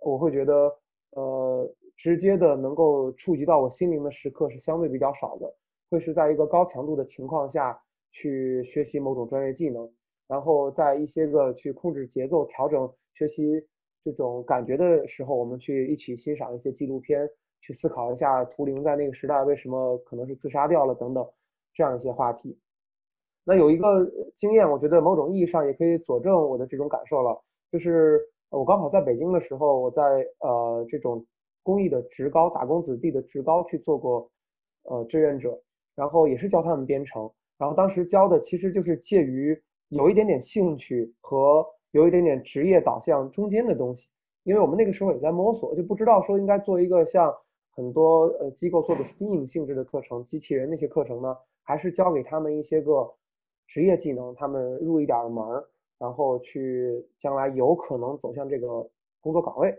[0.00, 0.74] 我会觉得，
[1.10, 5.54] 呃，直接的能够触及到我心灵的时刻是相对比较少的，
[5.90, 7.78] 会是在一个高强度的情况下
[8.12, 9.86] 去学习某种专业技能，
[10.26, 13.62] 然后在一些个去控制节奏、调整学习。
[14.04, 17.28] 这种感觉的时候，我们去一起欣赏一些纪录片，
[17.60, 21.26] 去思考一下图灵在那个时代为什么可能是自杀掉了等等
[21.74, 22.58] 这样一些话题。
[23.44, 30.02] 那有一个经验，我觉得某种意义上也可以佐证我的这种感受了，就是我刚好在北京的时候，我在
[30.40, 31.24] 呃这种
[31.62, 34.30] 公益的职高打工子弟的职高去做过
[34.82, 35.58] 呃志愿者，
[35.94, 39.58] 然后也是教他们编程，然后当时教的其实就是介于
[39.88, 41.66] 有一点点兴趣和
[41.98, 44.08] 有一点点职业导向中间的东西，
[44.44, 47.34] 因为我们那个时候也在摸索，就不知道说应该做一个像
[47.72, 53.12] 很多呃机构做的 STEAM 性质的课程，机器人那些课程呢，还是教给他们一些个
[53.66, 58.88] 职业技能，他们入一点门儿，然后去将来有可能走向这个
[59.20, 59.76] 工作岗位。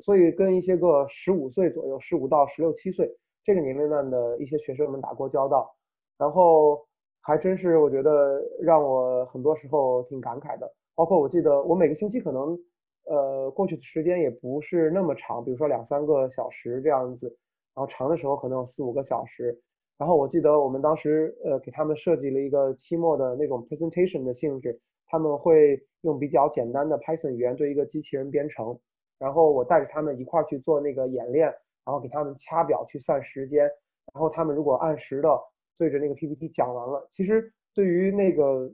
[0.00, 3.12] 所以跟一些个十五岁左右，十五到十六七岁
[3.44, 5.74] 这个年龄段的一些学生们打过交道，
[6.16, 6.86] 然后
[7.20, 10.72] 还真是我觉得让我很多时候挺感慨的。
[10.94, 12.58] 包括我记得我每个星期可能，
[13.06, 17.26] 呃，过去的时间也不是那么长，比如说两三个小时这样子，
[17.74, 19.58] 然后长的时候可能有四五个小时。
[19.98, 28.78] 然后我记得我们当时呃给他们设计了一个期末的那种 presentation 的性质，他们会用比较简单的 Python 语言对一个机器人编程，
[29.18, 31.46] 然后我带着他们一块儿去做那个演练，
[31.84, 33.64] 然后给他们掐表去算时间，
[34.12, 35.40] 然后他们如果按时的
[35.78, 38.70] 对着那个 PPT 讲完了，其实对于那个。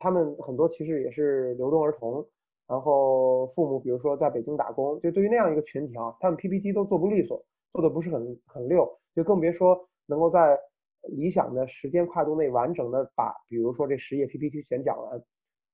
[0.00, 2.26] 他们很多其实也是流动儿童，
[2.66, 7.40] 然后父母比如说在北京打工，就对于那样一个群体啊，他们 PPT 都做不利索，
[7.72, 10.58] 做的不是很很溜，就更别说能够在
[11.02, 15.22] 理想的时间跨度内完整的把，比如说这十页 PPT 全讲完。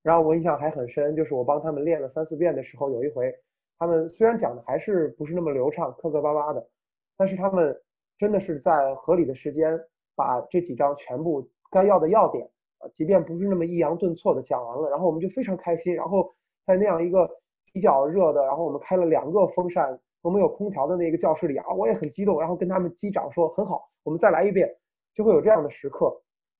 [0.02, 3.34] 然后我印象还很深，就是我帮他们练了三四遍的时候，有一回
[3.78, 6.68] 他们虽然讲的还是不是那么流畅，磕磕巴巴的，
[7.16, 7.76] 但是他们
[8.18, 9.78] 真的是在合理的时间
[10.14, 12.48] 把这几章全部该要的要点。
[12.78, 15.94] 啊，即便不是那么抑扬顿挫的讲完了，然后我们就非常开心。
[15.94, 16.30] 然后
[16.66, 17.28] 在那样一个
[17.72, 22.38] 比较热的，然后我们开了两个风扇，都没有空调的那个教室里啊，我也很激动。
[22.38, 24.68] 然后跟他们击掌说很好，我们再来一遍，
[25.14, 26.14] 就会有这样的时刻。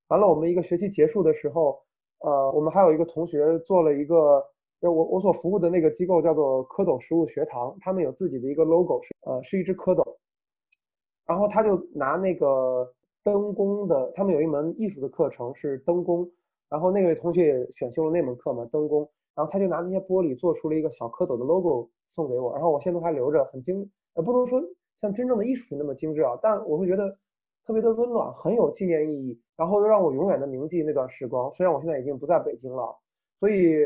[0.09, 1.79] 完了，我们一个学期结束的时候，
[2.21, 4.43] 呃，我们还有一个同学做了一个，
[4.81, 10.03] 我我所服务的那个机构叫做蝌蚪食物学堂，他们有自己的一个 logo，是呃是一只蝌蚪，
[11.27, 12.91] 然后他就拿那个。
[13.27, 16.31] 灯工的，他们有一门艺术的课程是灯工，
[16.69, 19.01] 然后那位同学也选修了那门课嘛，灯工，
[19.35, 24.63] 然后他就拿那些玻璃做出了一个小蝌蚪的 logo 送给我，然后我现在还留着，很精，呃，不能说
[25.01, 27.19] 像真正的艺术品那么精致啊，但我会觉得
[27.67, 31.53] 特别的温暖，很有纪念意义，然后又让我永远的铭记那段时光。
[31.53, 32.97] 虽然我现在已经不在北京了，
[33.41, 33.79] 所以，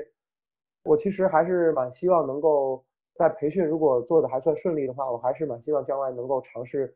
[0.84, 6.94] 我其实还是蛮希望能够在培训如果做的还算顺利的话，我还是蛮希望将来能够尝试。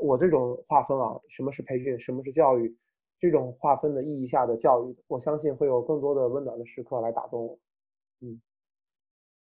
[0.00, 2.74] 我这种划分啊，什么是培训，什么是教育，
[3.20, 7.58] 这种划分的意义下的教育，我相信会有更多的温暖的时刻来打动我。
[8.20, 8.40] 嗯，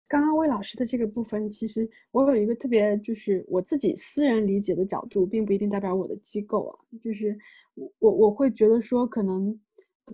[0.08, 6.80] 刚刚魏老师的这个部分，其实我有一个特别，就是我自己私人理解的角度，并不一定代表我的机构啊。
[7.04, 7.38] 就是
[7.76, 9.60] 我我我会觉得说，可能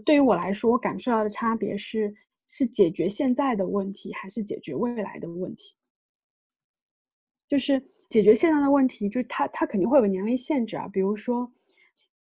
[0.03, 2.13] 对于我来说，我感受到的差别是，
[2.47, 5.75] 是解决现在的问题，还是解决未来的问题。
[7.53, 10.87] 就是解决现在的问题，就是他他肯定会有年龄限制啊。
[10.87, 11.47] 比如说，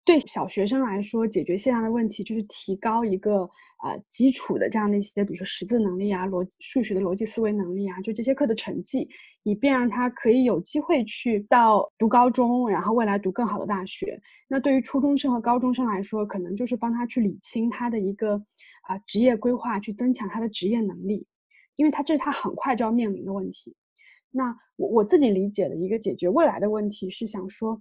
[0.04, 3.38] 对小学生来说，解决现在的问题就是提高一个
[3.82, 9.08] 呃基础的这样的一些，比如说识字能力啊、逻数学的逻辑思维能力啊，就这些课的成绩，
[9.44, 14.20] 以便让他可以有机会去到读高中，然后未来读更好的大学。
[14.46, 18.36] 那对于初中生和高中生来说，可能就是帮他去理清他的一个
[18.82, 21.26] 啊职业规划，去增强他的职业能力，
[21.76, 23.74] 因为他这是他很快就要面临的问题。
[24.36, 27.80] 那我我自己理解的一个解决未来的问题是想说，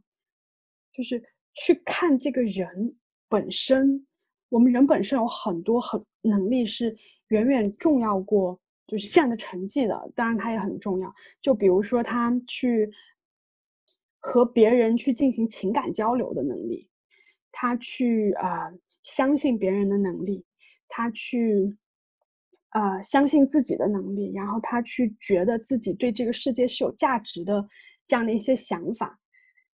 [0.93, 1.19] 就是
[1.55, 2.95] 去看这个人
[3.27, 4.05] 本身，
[4.49, 6.95] 我们人本身有很多很能力是
[7.29, 11.11] 远远重要过就是现在的成绩的，当然它也很重要。
[11.41, 12.87] 就比如说他去
[14.19, 16.87] 和别人去进行情感交流的能力，
[17.51, 20.45] 他去啊相信别人的能力，
[20.87, 21.75] 他去。
[22.73, 27.67] 呃，相信自己的能力，然后他去觉得自己对这个世界是有价值的，
[28.07, 29.19] 这样的一些想法，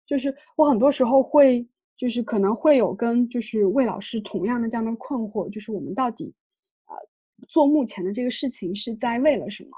[0.06, 6.34] 就是我很多时候会，就是可能会有跟就是魏老师同样的这样的困惑，就是我们到底，
[6.86, 6.94] 呃，
[7.48, 9.70] 做目前的这个事情是在为了什么？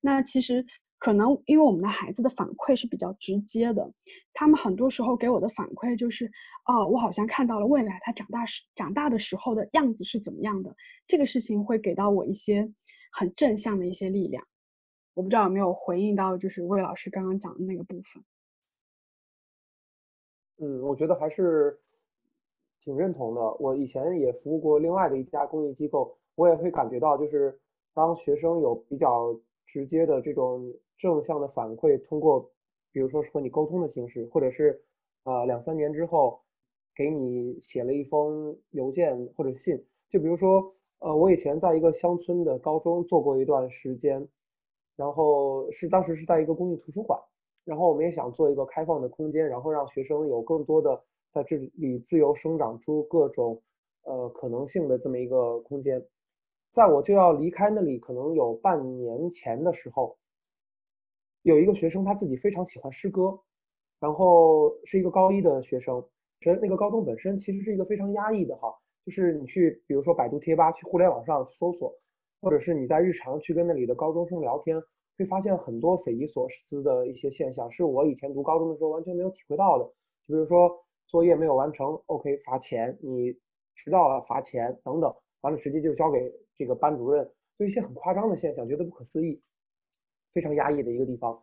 [0.00, 0.64] 那其实。
[0.98, 3.92] 可能因为我们的孩子的反馈是比较直接的，
[4.32, 6.24] 他们很多时候给我的反馈就是，
[6.64, 10.74] 哦，我好像看到了未来他长大时长大的时候的样子是怎么样的，
[11.06, 12.72] 这个事情会给到我一些
[13.12, 14.42] 很正向的一些力量。
[15.12, 18.24] 我不知道有没有回应到，就是魏老师刚刚讲的那个部分。
[20.58, 21.78] 嗯，我觉得还是
[22.82, 23.40] 挺认同的。
[23.60, 27.60] 我以前也服务过另外的一家公益机构，我也会感觉到，就是
[27.92, 30.72] 当学生有比较直接的这种。
[30.96, 32.50] 正向的反馈，通过
[32.92, 34.82] 比如说是和你沟通的形式，或者是
[35.24, 36.40] 呃两三年之后，
[36.94, 39.84] 给你写了一封邮件或者信。
[40.08, 44.26] 就比如说，呃，我以前在一个乡村的高中做过一段时间，
[44.96, 47.20] 然后是当时是在一个公益图书馆，
[47.64, 53.60] 然后我们也想做一个开放的空间，然后让学生有更多的在这里自由生长出各种
[54.04, 56.02] 呃可能性的这么一个空间。
[56.72, 60.16] 在我就要离开那里可能有半年前的时候，
[61.46, 63.38] 有一个学生他自己非常喜欢诗歌，
[64.00, 66.04] 然后是一个高一的学生。
[66.40, 68.74] 其实那个高中本身其实是一个非常压抑的哈，
[69.04, 71.94] 就是你去比如说百度贴吧、去互联网上搜索，
[72.40, 74.76] 或者是你在日常去跟那里的高中生聊天，
[75.16, 79.84] 会发现很多匪夷所思的一些现象，是我以前读高中的时候完全没有体会到的。
[80.26, 80.68] 就比如说
[81.06, 83.32] 作业没有完成，OK 罚钱；你
[83.76, 86.18] 迟到了罚钱等等，完了直接就交给。
[86.58, 89.40] 这个班主任对一些很夸张的现象觉得不可思议，
[90.36, 91.42] 非常压抑的一个地方。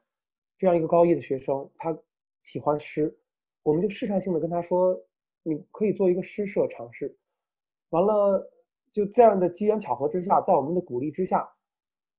[0.59, 1.97] 这样一个高一的学生，他
[2.41, 3.17] 喜欢诗，
[3.63, 4.95] 我们就试探性的跟他说
[5.41, 7.17] ：“你可以做一个诗社尝试。”
[7.89, 8.47] 完了，
[8.91, 11.49] 就这样的机缘巧合之下，在我们的鼓励之下，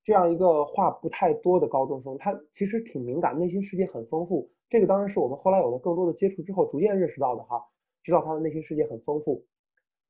[0.03, 4.51] 这样一个话不太多的高中生，他其实挺敏感，内心世界很丰富。
[4.69, 7.65] 这个当然是我们后来有了更多的接触之后，逐渐认识到的哈，
[8.03, 9.47] 知道他的内心世界很丰富。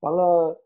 [0.00, 0.58] 完了。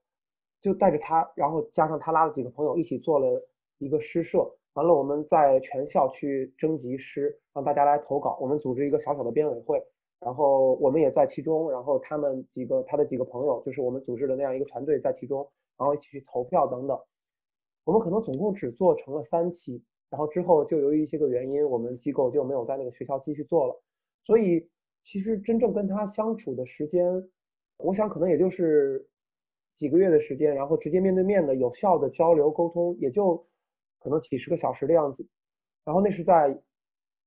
[0.61, 4.45] 就带着他，然后加上他拉了几个朋友一起做了一个诗社。
[4.75, 8.39] 完了，我们在全校去征集诗，让大家来投稿。
[8.41, 9.83] 我们组织一个小小的编委会，
[10.21, 11.71] 然后我们也在其中。
[11.71, 15.41] 然后他们几个，他的几个朋友，就是我们组织的那样一个团队在其中，
[15.77, 16.97] 然后一起去投票等等。
[17.85, 23.83] 我们可能总共只做成了三期，然后之后就由于一些个原因，我们机构就没有在那个学校继续做了。
[24.25, 24.69] 所以
[25.03, 27.29] 其实真正跟他相处的时间，
[27.79, 29.09] 我想可能也就是。
[29.75, 33.47] 几个月的时间，然后直接面对面的有效的交流沟通，也就
[33.99, 35.27] 可能几十个小时的样子。
[35.85, 36.59] 然后那是在，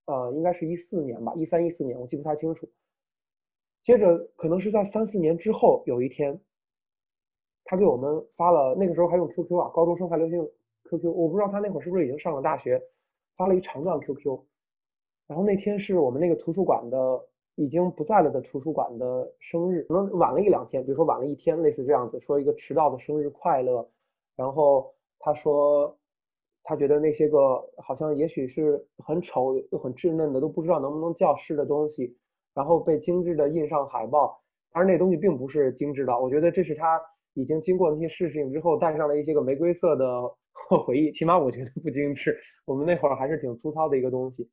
[0.05, 2.69] 呃，应该是一四年吧，一三一四年，我记不太清楚。
[3.81, 6.39] 接着可能是在三四年之后，有一天，
[7.63, 10.39] 他给我们发了，那个时候还用 QQ 啊，高中生还流行
[10.89, 12.81] QQ，我不知道他那会儿是不是已经上了大学，
[13.35, 14.39] 发了一长段 QQ。
[15.27, 17.27] 然后那天是我们那个图书馆的。
[17.55, 23.87] 已经不在了的图书馆的生日，可能晚了一两天，比如说晚了一天，类似这样子，说一个迟到的生日快乐。
[24.37, 25.95] 然后他说，
[26.63, 32.15] 他觉得那些个好像也许是很丑又很稚嫩的，都不知道能不能叫诗的东西，
[32.53, 34.41] 然后被精致的印上海报。
[34.71, 37.01] 当然那东西并不是精致的，我觉得这是他
[37.33, 40.21] 已经经过那些事情之后带上了一些个玫瑰色的
[40.85, 42.37] 回忆，起码我觉得不精致。
[42.65, 44.49] 我们那会儿还是挺粗糙的一个东西。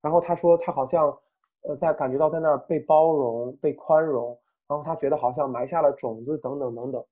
[0.00, 1.16] 然后他说他好像。
[1.64, 4.36] 呃，在感觉到在那儿被包容、被宽容，
[4.66, 7.04] 然后他觉得好像埋下了种子，等等等等。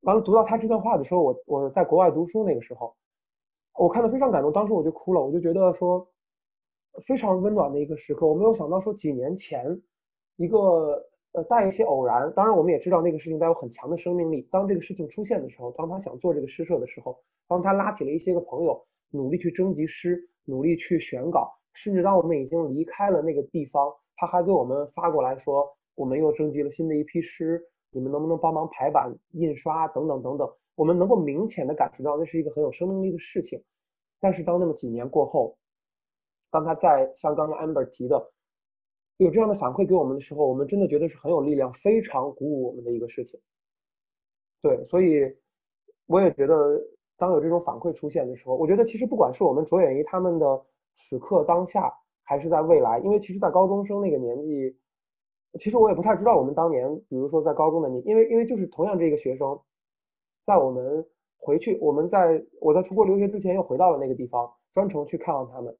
[0.00, 2.96] 完了，读到他这段话的时候，我我在国外读书那个时候，
[3.76, 6.06] 我看到非常感动，当时我就哭了，我就觉得说
[7.06, 8.26] 非常温暖的一个时刻。
[8.26, 9.66] 我没有想到说几年前
[10.36, 14.48] 一个呃带一些偶然，当然我们也知道那个事情带有很强的生命力。
[14.50, 17.18] 当这个事情出现的时候，当他想做这个诗社的时候，
[17.48, 21.52] 当他拉起了一些个朋友，努力去征集诗，努力去选稿。
[21.72, 25.66] 甚至当我们已经离开了那个地方，他还给我们发过来说，
[25.96, 27.60] 我们又征集了新的一批诗，
[27.90, 30.48] 你们能不能帮忙排版、印刷等等等等？
[30.74, 33.62] 我们能够明显的感受到那是一个很有生命力的事情。
[34.20, 35.56] 但是当那么几年过后，
[36.50, 38.32] 当他在像刚刚 Amber 提的
[39.16, 43.38] 有这样的反馈给我们的时候，我们真的觉得是很有力量、非常鼓舞我们的一个事情。
[44.62, 45.22] 对，所以
[46.06, 46.80] 我也觉得，
[47.16, 50.64] 当有这种反馈出现的时候，我觉得其实不管是我们着眼于他们的。
[50.96, 54.78] 此刻当下还是在未来，因为其实，在高中生那个年纪，
[55.58, 59.60] 其实我也不太知道我们当年，比如说在高中的年，因为因为就是同样这个学生，
[60.44, 61.04] 在我们
[61.38, 65.76] 回去，我们在我在出国留学之前又回到了那个地方，专程去看望他们。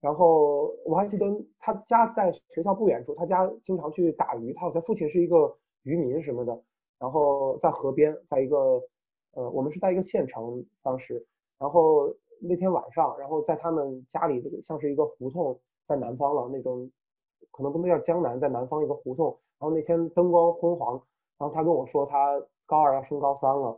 [0.00, 1.26] 然后我还记得
[1.58, 6.60] 他家在学校不远处，他家经常去打鱼，他好像父亲是一个渔民什么的。
[6.98, 8.82] 然后在河边，在一个
[9.32, 11.26] 呃，我们是在一个县城当时，
[11.58, 12.14] 然后。
[12.40, 15.58] 那天晚上，然后在他们家里，像是一个胡同，
[15.88, 16.88] 在南方了那种，
[17.50, 19.36] 可能不能叫江南，在南方一个胡同。
[19.58, 20.92] 然后那天灯光昏黄，
[21.36, 23.76] 然后他跟我说他高二要升高三了，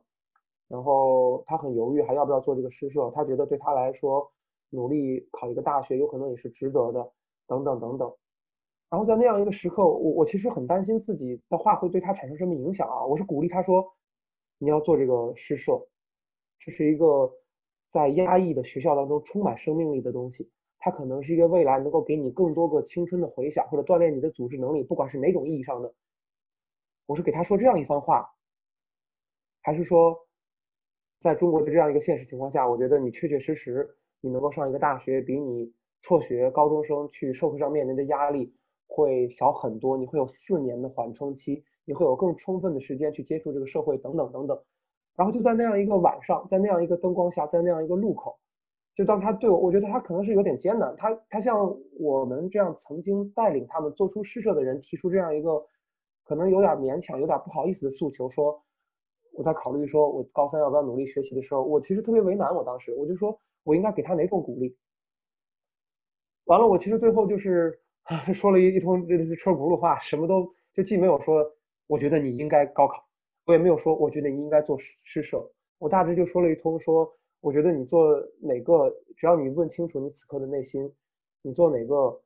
[0.70, 4.32] 然后他很犹豫还要不要做这个诗社，他觉得对他来说
[4.70, 7.12] 努力考一个大学有可能也是值得的，
[7.46, 8.10] 等等等等。
[8.88, 13.04] 然后在那样一个时刻，我我其实很担心自己的话会对他产生什么影响啊！
[13.04, 13.84] 我是鼓励他说，
[14.58, 15.72] 你要做这个诗社，
[16.58, 17.30] 这是一个。
[17.92, 20.48] 在压抑的学校当中，充满生命力的东西，
[20.78, 25.92] 它可能是一个未来能够给你更多个青春的回响，或者锻炼你的组织能力，不管是哪种意义上的。
[27.06, 28.30] 我是给他说这样一番话，
[29.60, 30.16] 还是说，
[31.20, 33.88] 在中国的这样一个现实情况下，我觉得你确确实实，
[34.22, 35.70] 你能够上一个大学，比你
[36.02, 38.50] 辍学高中生去社会上面临的压力
[38.86, 39.98] 会小很多。
[39.98, 44.58] 你会有四年的缓冲期，你会有更充分的时间去接触这个社会，等等等等。
[45.14, 48.38] 然后就在那样一个晚上，在那样一个灯光下，在那样一个路口，
[48.94, 50.94] 就当他对我，我觉得他可能是有点艰难。
[50.96, 55.62] 他他向我们这样曾经带领他们做出施舍的人提出这样一个
[56.24, 58.62] 可能有点勉强、有点不好意思的诉求，说
[59.32, 62.54] 我在考虑说我高三要不要努力学习的时候，我其实特别为难。
[62.54, 64.76] 我当时我就说我应该给他哪种鼓励？
[66.44, 67.80] 完了，我其实最后就是
[68.34, 71.44] 说了一一通类似车轱辘话，什么都就既没有说
[71.86, 73.06] 我觉得你应该高考。
[73.46, 75.50] 我也没有说，我觉得你应该做施舍。
[75.78, 77.10] 我大致就说了一通，说
[77.40, 80.92] 我觉得你做哪个，只要你问清楚你此刻的内心，
[81.42, 82.22] 你做哪个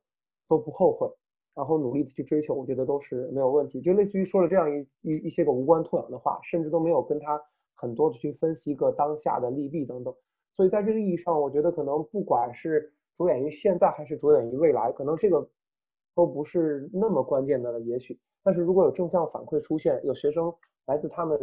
[0.47, 1.09] 都不后悔，
[1.55, 3.81] 然后努力的去追求，我觉得都是没有问题。
[3.81, 7.41] 就类似于说了这样一一一些个无关痛痒的话，甚至都没有跟他
[7.73, 10.13] 很多的去分析一个当下的利弊等等。
[10.53, 15.49] 所以在这个意义上，我觉得可能不管是着眼于现在还是着眼于未来，可能这个
[16.13, 17.79] 都不是那么关键的了。
[17.79, 20.53] 也许，但是如果有正向反馈出现，有学生。
[20.87, 21.35] 来自他们，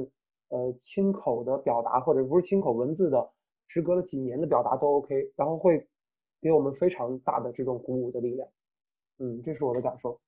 [0.51, 3.29] 呃，亲口的表达，或者不是亲口文字的，
[3.67, 5.85] 时隔了几年的表达都 OK，然后会
[6.41, 8.49] 给我们非常大的这种鼓舞的力量。
[9.23, 10.21] 嗯，这是我的感受。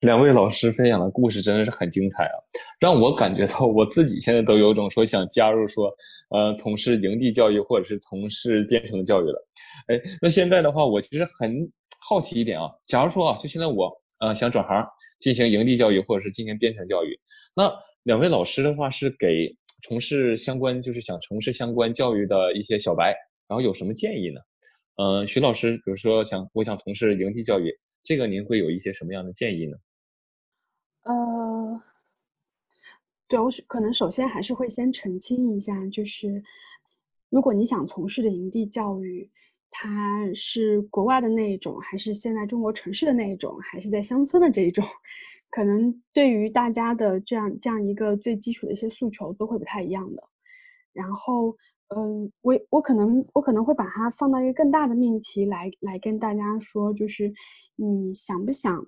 [0.00, 2.34] 两位老师分享的故事真的是很精彩啊，
[2.80, 5.88] 让我感觉到我自己现在都有种说想加入说，
[6.30, 9.48] 呃，从事营地教育或者是从事编程教育了。
[9.86, 11.70] 哎，那现在的话，我其实很
[12.08, 14.84] 好奇一点啊，假如说啊，就现在我呃想转行。
[15.22, 17.16] 进行营地教育或者是进行编程教育，
[17.54, 17.72] 那
[18.02, 23.14] 两位老师的话是给从事相关就是想从事相关教育的一些小白，
[23.46, 24.40] 然后有什么建议呢？
[24.96, 27.72] 嗯，徐老师，比如说想我想从事营地教育，
[28.02, 29.76] 这个您会有一些什么样的建议呢？
[31.02, 31.82] 呃，
[33.28, 36.42] 对我可能首先还是会先澄清一下，就是
[37.30, 39.30] 如果你想从事的营地教育。
[39.74, 44.84] 它是国外的那一种，还是现在中国城市的那一种，还是在乡村的这一种？
[45.48, 50.22] 可能对于大家的这样这样一个最基础的一些诉求都会不太一样的。
[50.92, 51.56] 然后，
[51.96, 57.32] 嗯，我我可能我可能会把它放到一个更大的命题来来跟大家说，就是
[57.76, 58.86] 你想不想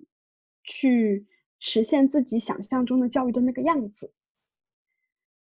[0.65, 1.27] 去
[1.59, 4.13] 实现自己想象中的教育的那个样子？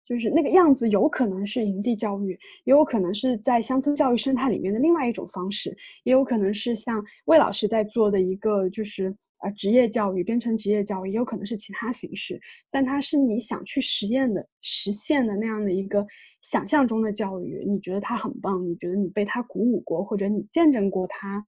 [0.06, 2.32] 就是那个样子，有可能是营地教育，
[2.64, 9.14] 也有可能是在乡村教育生态里面的另外一种方式，也有可能是像魏老师在做的一个，就是
[9.44, 12.40] 呃职业教育，编成职业教育，也有可能是其他形式。
[12.70, 16.06] 但它是你想去实验的、实现的那样的一个
[16.42, 21.46] 想象中的教育，你觉得它很棒，你觉得你被它鼓舞过，或者你见证过它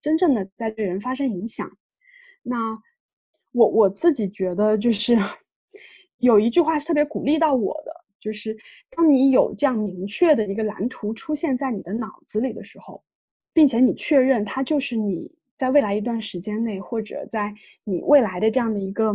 [0.00, 1.70] 真正的在对人发生影响。
[2.42, 2.56] 那
[3.52, 5.16] 我我自己觉得就是。
[6.20, 8.56] 有一句话是特别鼓励到我的，就是
[8.90, 13.00] 当你有这样明确的一个蓝图出现在你的脑子里的时候，
[13.52, 17.52] 并且你确认它就是你在未来一段时间内，或者在
[17.84, 19.12] 你未来的这样的一个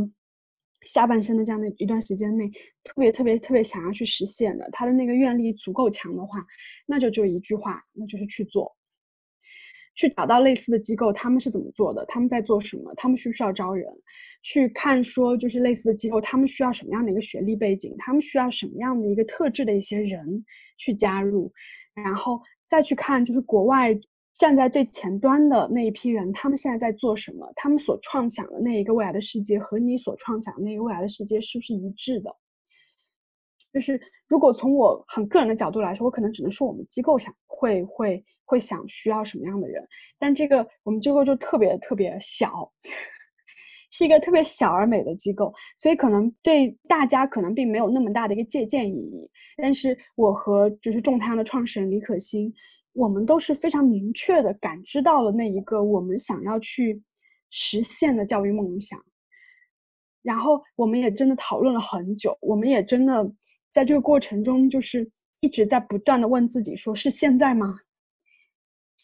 [0.86, 2.50] 下半生的这样的一段时间内，
[2.84, 6.46] 特别特别特别想要去实现的，他的那个愿力足够强的话，
[6.86, 8.76] 那就就一句话，那就是去做，
[9.96, 13.88] 去找到类似的机构，他们是怎么做的，他们在做什么，他们需不需要招人。
[14.46, 20.46] 去看说，就是类似的机构，他们需要什么样的一个学历背景，他们需要什么样的一个特质的一些人
[20.78, 21.50] 去加入，
[21.94, 23.98] 然后再去看，就是国外
[24.36, 32.36] 站在最前端的那一批人，他们现在在做什么，他们所创想的那一个未来的世界和你所创想的那个未来的世界是不是一致的？
[33.72, 39.88] 就是如果从我很个人的角度来说，我可能只能说我们机构想会会会想需要什么样的人，
[40.20, 42.72] 但这个我们机构就特别特别小。
[43.96, 49.30] 是一个特别小而美的机构，所以可能对大家可能并没有那么大的一个借鉴意义。
[49.56, 52.52] 但是我和就是众太阳的创始人李可欣，
[52.94, 57.02] 我们都是非常明确的感知到了那一个我们想要去
[57.50, 59.04] 实现的教育梦想。
[60.22, 63.30] 然后我们也真的讨论了很久，我们也真的
[63.72, 65.10] 在这个过程中就是
[65.42, 67.80] 一直在不断的问自己：说是现在吗？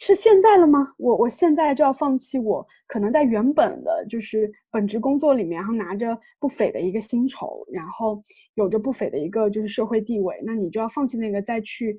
[0.02, 0.94] 是现在了吗？
[0.98, 8.24] 我我现在就要放弃我可能在原本的就是本职工作里面，然后拿着不菲的一个薪酬，然后
[8.54, 11.98] 有着不菲的一个就是社会地位，那你就要放弃那个再去，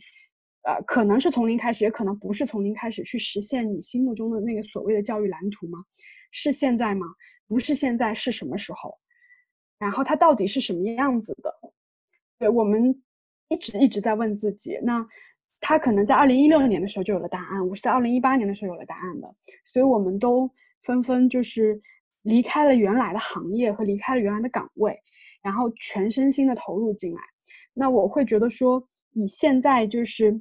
[0.62, 5.84] 呃，可能是从零开始，也可能不是从零开始去实现你心目中的那个所谓的教育蓝图吗？
[6.30, 7.06] 是现在吗？
[7.46, 8.98] 不是现在，是什么时候？
[9.78, 11.54] 然后它到底是什么样子的？
[12.38, 13.02] 对我们
[13.48, 15.06] 一直一直在问自己，那。
[15.62, 19.28] 他可能在二零一六年的时候就有了答案，我是在二零一八年的时候有了答案的，
[19.66, 20.50] 所以我们都
[20.84, 21.78] 纷纷就是
[22.22, 24.98] 离开了原来的行业和离开了原来的岗位，
[25.42, 27.20] 然后全身心的投入进来。
[27.74, 28.82] 那我会觉得说，
[29.12, 30.32] 以现在就是，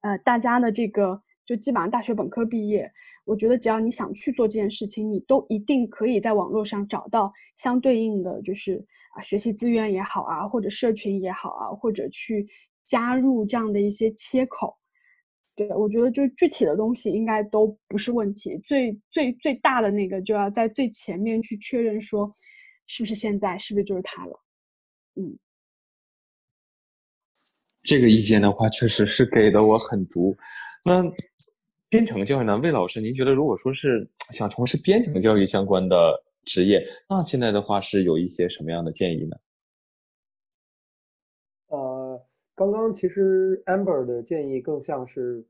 [0.00, 2.90] 呃，大家的这个就基本上大学本科毕业。
[3.24, 8.82] 我觉得只要你想去做这件事情，你都一定可以在网络上找到相对应的，就是
[9.14, 12.46] 啊学习资源也好啊，或者社群也好啊，或者去
[12.86, 14.74] 加入这样的一些切口。
[15.54, 22.32] 对我觉得就具体的东西应该都不是问题，最最最大的那个就要在最前面去确认说，
[22.86, 24.40] 是不是现在是不是就是它了。
[25.16, 25.36] 嗯，
[27.88, 30.36] 这个意见的话，确实是给的我很足。
[30.84, 31.02] 那。
[31.90, 32.58] 编程教育呢？
[32.58, 39.34] 魏老师，您觉得如果说是想从事编程教育相关的职业，那现在的话是有一些什么样的建议呢？
[41.68, 42.22] 呃，
[42.54, 45.42] 刚刚其实 Amber 的建议更像是，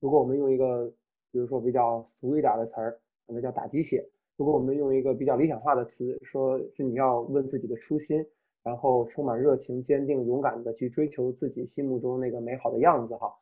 [0.00, 0.90] 如果我们用一个，
[1.30, 3.98] 比如说比较俗一点的词儿，那叫打鸡血；
[4.38, 8.24] 如果我们用一个比较理想化的词，说是你要问自己的初心，
[8.66, 13.32] 然后充满热情、坚定、勇敢的去追求自己心目中那个美好的样子，哈。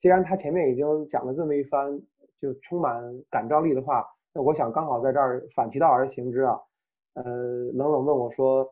[0.00, 2.02] 既然他前面已经讲了这么一番
[2.40, 6.58] 就充满感召力的话，那我想刚好在这儿反其道而行之啊。
[7.12, 8.68] 呃，冷冷问我说，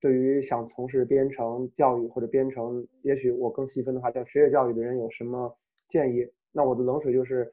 [0.00, 5.54] 对于想从事编程教育或者编程，也许我更细分的话叫职业教育的人有什么
[5.90, 6.26] 建议？
[6.52, 7.52] 那我的冷水就是，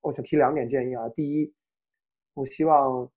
[0.00, 1.08] 我想提两点建议啊。
[1.08, 1.52] 第一，
[2.34, 3.10] 我希望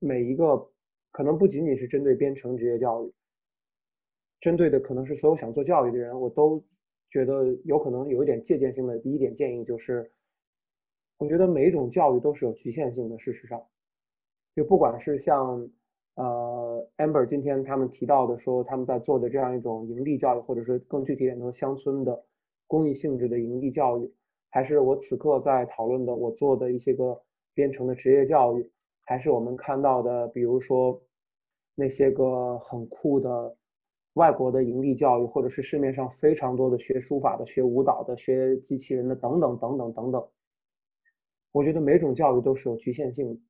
[0.00, 0.68] 每一个
[1.12, 3.12] 可能不仅仅是针对编程职业教育，
[4.40, 6.62] 针对的可能是所有想做教育的人，我都。
[7.12, 10.08] 觉得有可能有一点借鉴性的第一点建议就是，
[11.18, 13.18] 我觉得每一种教育都是有局限性的。
[13.18, 13.60] 事实上，
[14.54, 15.68] 就不管是像
[16.14, 22.24] 呃 Amber 今天他们提到的说他们在做的这样一种营地教育，或者是更具体点说乡村的
[22.68, 24.14] 公益性质的营地教育，
[24.48, 27.20] 还是我此刻在讨论的我做的一些个
[27.54, 28.70] 编程的职业教育，
[29.00, 31.02] 还是我们看到的比如说
[31.74, 33.56] 那些个很酷的。
[34.14, 40.28] 外国的营地教育，或者是市面上非常多的学书法的、学舞蹈的、学机器人的等等等等等等，
[41.52, 43.40] 我觉得每种教育都是有局限性的，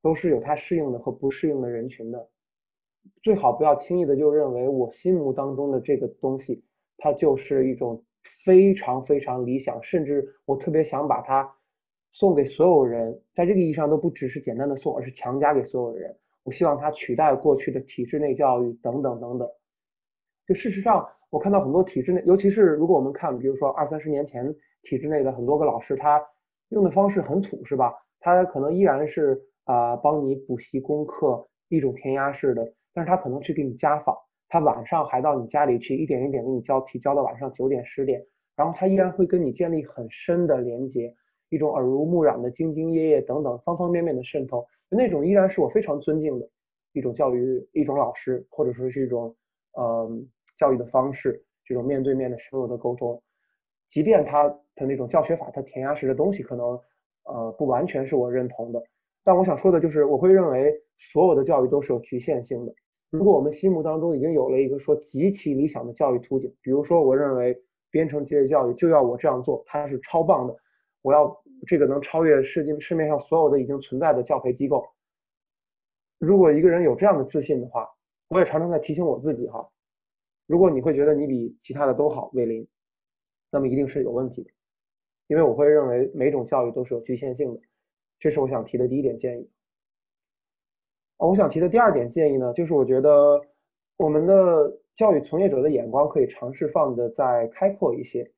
[0.00, 2.28] 都是有它适应的和不适应的人群的。
[3.22, 6.64] 最好不要轻易的就认为我心目当中的这个东西，
[6.96, 8.02] 它就是一种
[8.44, 11.48] 非常非常理想，甚至我特别想把它
[12.12, 16.16] 送给所有人，在这个意义上都不只是简单的送，而是强加给所有人。
[16.46, 19.48] 我希望它取代过去的体制内教育等等等等。
[20.46, 26.22] 就事实上，我看到很多体制内，尤其是如果我们看，比如说二三十年前体制内的很多个老师，他
[26.68, 27.92] 用的方式很土，是吧？
[28.20, 34.16] 他可能依然是啊帮你补习功课，一种填鸭式的，但是他可能去给你家访，
[34.48, 38.24] 他晚上还到你家里去一点一点给你教题，教到晚上九点十点，
[38.54, 41.12] 然后他依然会跟你建立很深的连接，
[41.48, 44.64] 一种耳濡目染的兢兢业业等等方方面面的渗透。
[44.88, 46.48] 那种依然是我非常尊敬的
[46.92, 49.34] 一种教育，一种老师，或者说是一种
[49.72, 50.08] 呃
[50.56, 53.20] 教育的方式，这种面对面的深入的沟通，
[53.88, 56.78] 即便他的那种教学法，他填鸭式的东西可能
[57.24, 58.80] 呃不完全是我认同的，
[59.24, 62.72] 但我想说的就是，我会认为所有的教育都是有局限性的。
[63.10, 67.60] 如果我们心目当中已经有了一个说极其理想的教育图景，比如说我认为
[67.90, 70.54] 编程职业教育就要我这样做，它是超棒的，
[71.02, 71.36] 我要。
[71.66, 74.84] 这个能超越世界市面上所有的已经存在的教培机构。
[76.18, 77.88] 如果一个人有这样的自信的话，
[78.28, 79.68] 我也常常在提醒我自己哈。
[80.46, 82.66] 如果你会觉得你比其他的都好，魏林，
[83.50, 84.50] 那么一定是有问题的，
[85.26, 87.60] 因为我会认为每种教育都是有局限性的。
[88.18, 89.50] 这是我想提的第一点建议。
[91.18, 93.40] 我想提的第二点建议呢，就是我觉得
[93.96, 98.30] 我们的教育从业者的眼光可以尝试放的再开阔一些。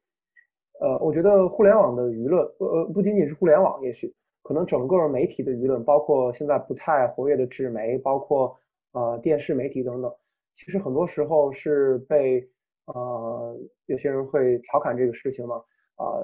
[0.81, 8.57] 呃，我觉得互联网的舆论，呃，不仅仅是互联网，也许可能整个媒体的舆论，包括现在不太活跃的纸媒，包括
[8.93, 10.15] 呃电视媒体等等，
[10.55, 12.49] 其实很多时候是被
[12.87, 15.57] 呃有些人会调侃这个事情嘛，
[15.97, 16.23] 啊，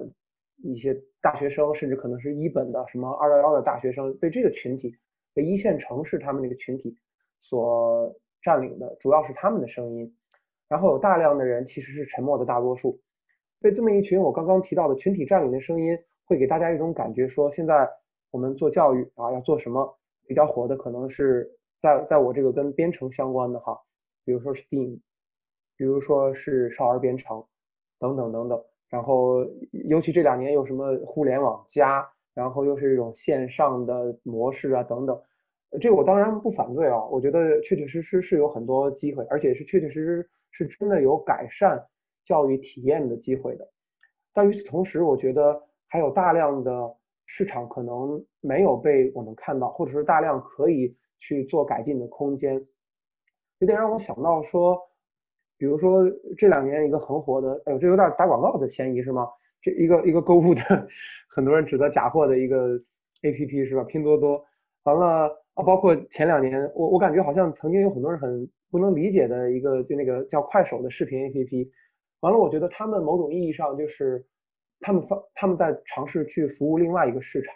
[0.63, 4.97] 一些大学生，甚至可能是一本的什么二幺幺的大学生，被这个群体，
[5.35, 6.97] 被一线城市他们那个群体
[7.43, 10.17] 所占领的，主要是他们的声音，
[10.69, 13.01] 然后有大量的人其实是沉默的大多数。
[13.65, 17.89] 被这么一群我刚刚提到的群体占领的声音，会给大家一种感觉，说现在
[18.31, 19.99] 我们做教育啊，要做什么？
[20.27, 21.51] 比较火的可能是
[21.81, 23.75] 在在我这个跟编程相关的哈，
[24.23, 25.01] 比如说 Steam，
[25.79, 27.43] 比如说是少儿编程，
[27.99, 28.63] 等等等等。
[28.91, 29.43] 然后
[29.89, 35.19] 尤其这两年有什么互联网加，然后又是这种线上的模式啊等等，
[35.81, 40.05] 这个我当然不反对啊，我觉得确确实实是有很多机会，而且是确确实
[40.51, 41.83] 实是真的有改善。
[42.25, 43.69] 教育体验的机会的，
[44.33, 46.97] 但与此同时，我觉得还有大量的
[47.27, 52.55] 市场可能没有被我们看到，或者是大量可以去做改进的空间。
[53.59, 54.79] 有点让我想到说，
[55.57, 56.03] 比如说
[56.37, 59.29] 这两年一个很火的，哎呦，这有点打广告的嫌疑是吗？
[59.63, 60.89] 这一个一个购物的，
[61.29, 62.77] 很多人指责假货的一个
[63.23, 63.85] A P P 是吧？
[63.85, 64.45] 拼多多，
[64.83, 71.71] 完了啊，包括前两年，我我感觉好像曾经有很多人很不能理解的一个，就那个叫快手的视频 A P P，
[72.25, 74.27] 完了，我觉得他们某种意义上就是
[74.81, 77.55] 他们发他们在尝试去服务另外一个市场，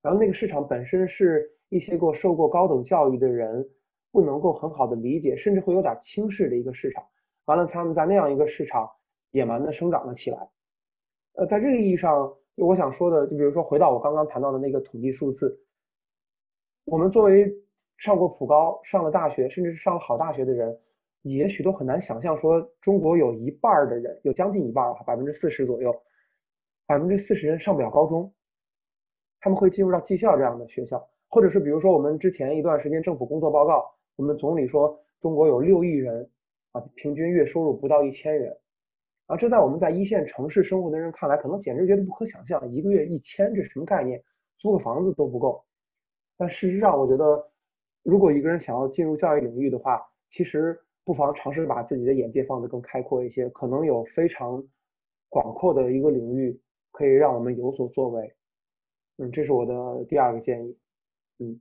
[0.00, 3.68] 然后那个市场本身是一些过受过高等教育的人
[4.12, 7.04] 不能够很好的理解，甚至会有点轻视的一个市场，
[7.46, 8.88] 完了，他们在那样一个市场
[9.32, 10.38] 野蛮的生长了起来。
[11.32, 15.60] 呃，在这个意义上，我想说的，就比如说回到我刚刚谈到的那个统计数字，
[16.84, 17.52] 我们作为
[17.96, 20.78] 上过普高、上了大学，甚至是上了好大学的人，
[21.22, 25.94] 也许都很难想象说，中国有一半的人，有将近一半儿，百分之四十左右，
[26.86, 28.32] 百分之四十人上不了高中，
[29.40, 33.84] 他们会进入到技校这样的学校，或者是比如说我们之前一段时间政府工作报告，
[34.16, 36.28] 我们总理说中国有六亿人，
[36.72, 38.56] 啊，平均月收入不到一千元。
[39.26, 42.68] 啊，这在我们在一线城市生活的人看来，可能简直觉得不可想象。
[42.72, 44.20] 一个月一千，这什么概念？
[44.58, 45.62] 租个房子都不够。
[46.36, 47.48] 但事实上，我觉得，
[48.02, 54.62] 如果一个人想要进入教育领域的话，其实不妨尝试把自己的眼界放得更开阔一些，可能有非常
[55.28, 58.34] 广阔的一个领域可以让我们有所作为。
[59.18, 60.76] 嗯，这是我的第二个建议。
[61.38, 61.60] 嗯。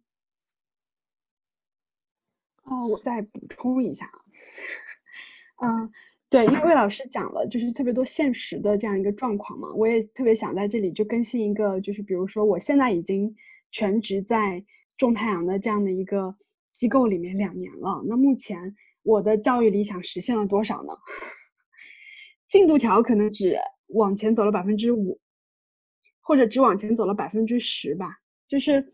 [2.64, 4.10] 哦，我再补充一下
[5.62, 5.92] 嗯。
[6.32, 13.36] 对，因为魏老师讲了，就是特别多现实的这样一个状况嘛，我也特别想在这里就更新一个，就是比如说我现在已经
[13.72, 14.64] 全职在
[14.96, 16.36] 种太阳的这样的一个
[16.72, 20.94] 机构里面两年了，那目前我的教育理想实现了多少呢？
[22.48, 25.20] 进度条可能只往前走了百分之五，
[26.22, 28.86] 或者只往前走了百分之十吧，就是，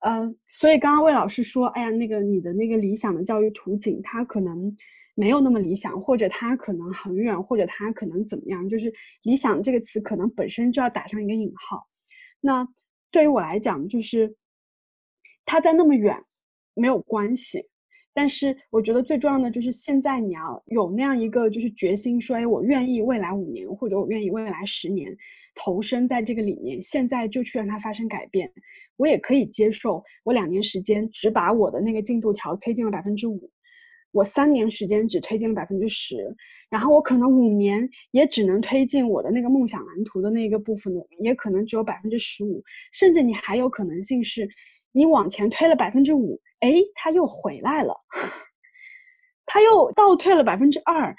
[0.00, 4.76] 嗯，所以刚刚魏老师说，哎呀，那个你的那个理想的教育图景，它可能。
[5.14, 8.66] 没有那么理想，或者他可能很远，或者他可能怎么样？
[8.66, 8.90] 就是
[9.24, 11.86] “理想”这个词可能本身就要打上一个引号。
[12.40, 12.66] 那
[13.10, 14.34] 对于我来讲，就是
[15.44, 16.16] 他在那么远
[16.72, 17.62] 没有关系，
[18.14, 25.16] 但是我觉得最重要的就是现在你要有那样一个就是决心，说：“哎，我愿意未来五年，或者我愿意未来十年
[25.54, 28.50] 投身在这个里面，现在就去让它发生改变。”
[28.98, 33.50] 我也可以接受，我两年时间只把我的那个进度条推进了百分之五。
[34.12, 36.16] 我三年时间只推进了百分之十，
[36.68, 44.46] 然后我可能五年也只能推进我的那个梦想蓝图的那个部分的，也可能只有百分之十五，甚至你还有可能性是，
[44.92, 47.94] 你往前推了百分之五，哎，它又回来了，
[49.44, 51.14] 它又倒退了百分之二，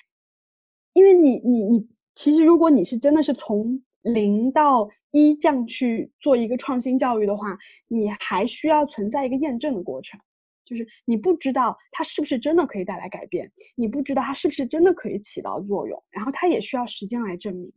[0.94, 7.58] 因为你你你，其实如果你是真的是从零到一这样去做一个创新教育的话，
[7.90, 10.20] 你还需要存在一个验证的过程。
[10.66, 17.70] 就是你不知道它是不是真的可以带来改变，你不知道它是不是真的可以起到作用，然后它也需要时间来证明。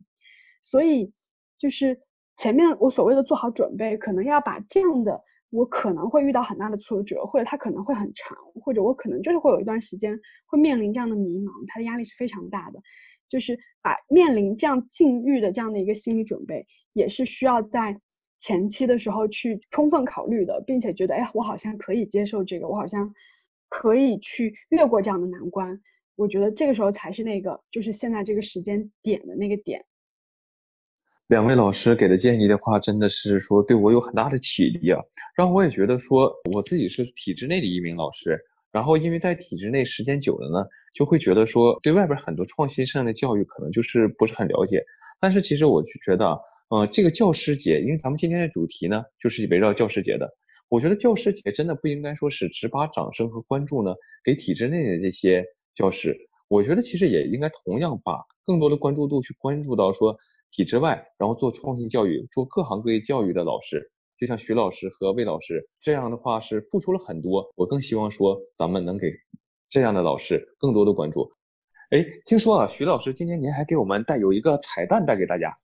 [0.61, 1.11] 所以，
[1.57, 1.99] 就是
[2.37, 12.79] 前面我所谓的做好准备，可能要把这样的我可能会遇到很大的挫折，或者它可能会很长，或者我可能就是会有一段时间会面临这样的迷茫，它的压力是非常大的。
[13.29, 17.99] 就是把面临这样境遇的这样的一个心理准备，也是需要在。
[18.39, 23.11] 前期的时候去充分考虑的，并且觉得，哎，我好像可以接受这个，我好像
[23.67, 25.75] 可以去越过这样的难关。
[26.15, 29.83] 我觉得这个时候才是那个，就是现在这个时间点的那个点。
[31.27, 34.99] 两位老师给的建议的话，真的是说对我有很大的启迪啊，
[35.35, 38.39] 让我也觉得说，我自己是体制内的一名老师，
[38.71, 40.65] 然后因为在体制内时间久了呢，
[40.95, 44.81] 就会觉得说，对外边很多创新上的教育可能就是不是很了解。
[45.19, 46.39] 但是其实我就觉得。
[46.69, 50.29] 呃，这个教师节，因为咱们今天的主题呢，就是围绕教师节的。
[50.67, 55.41] 我觉得教师节真的不应该说是只把掌声和关注呢给体制内的这些
[55.73, 56.13] 教师，
[56.49, 60.13] 我觉得其实也应该同样把更多的关注度去关注到说
[60.51, 67.45] 体制外，然后做创新教育、做各行各业教育的老师，就像徐老师和魏老师这样的话是付出了很多。
[67.55, 69.11] 我更希望说咱们能给
[69.69, 71.31] 这样的老师更多的关注。
[71.91, 75.55] 哎，听说啊，徐老师今天您还给我们带有一个彩蛋带给大家。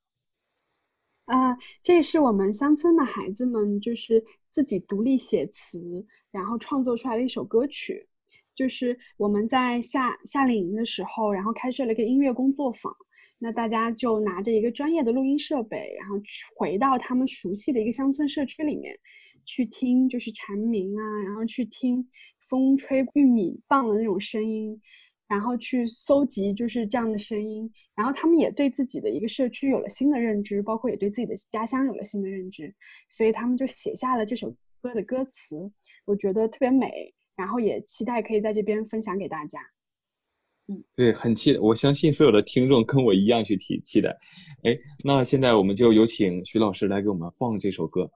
[1.25, 8.07] 啊，这是我们乡村的孩子们，就是自己独立写词，然后创作出来的一首歌曲。
[8.55, 12.95] 就是我们在夏夏令营的时候，然后开设了一个音乐工作坊，
[13.43, 18.97] 那大家就拿着一个专业的录音设备，然后去回到他们熟悉的一个乡村社区里面，
[19.43, 22.07] 去听就是蝉鸣啊，然后去听
[22.47, 24.81] 风吹玉米棒的那种声音。
[25.25, 32.71] 然后去搜集就是这样的声音，然后他们也对自己的一个社区有了新的认知，包括也对自己的家乡有了新的认知，
[33.09, 35.71] 所以他们就写下了这首歌的歌词，
[36.05, 39.59] 我觉得特别美，然后也期待可以在这边分享给大家。
[40.67, 44.09] 嗯，对，很期，我相信所有的听众跟我一样去期期待。
[44.63, 48.09] 哎，那现在我们就有请徐老师来给我们放这首歌。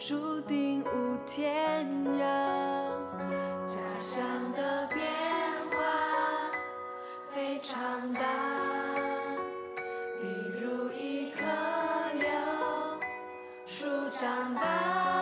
[0.00, 1.86] 注定无天
[2.18, 2.22] 涯。
[3.66, 4.24] 家乡
[4.56, 4.98] 的变
[5.70, 5.76] 化。
[7.34, 8.20] 非常大，
[10.22, 10.26] 比
[10.58, 11.42] 如一棵
[12.18, 12.26] 柳
[13.66, 15.19] 树长大，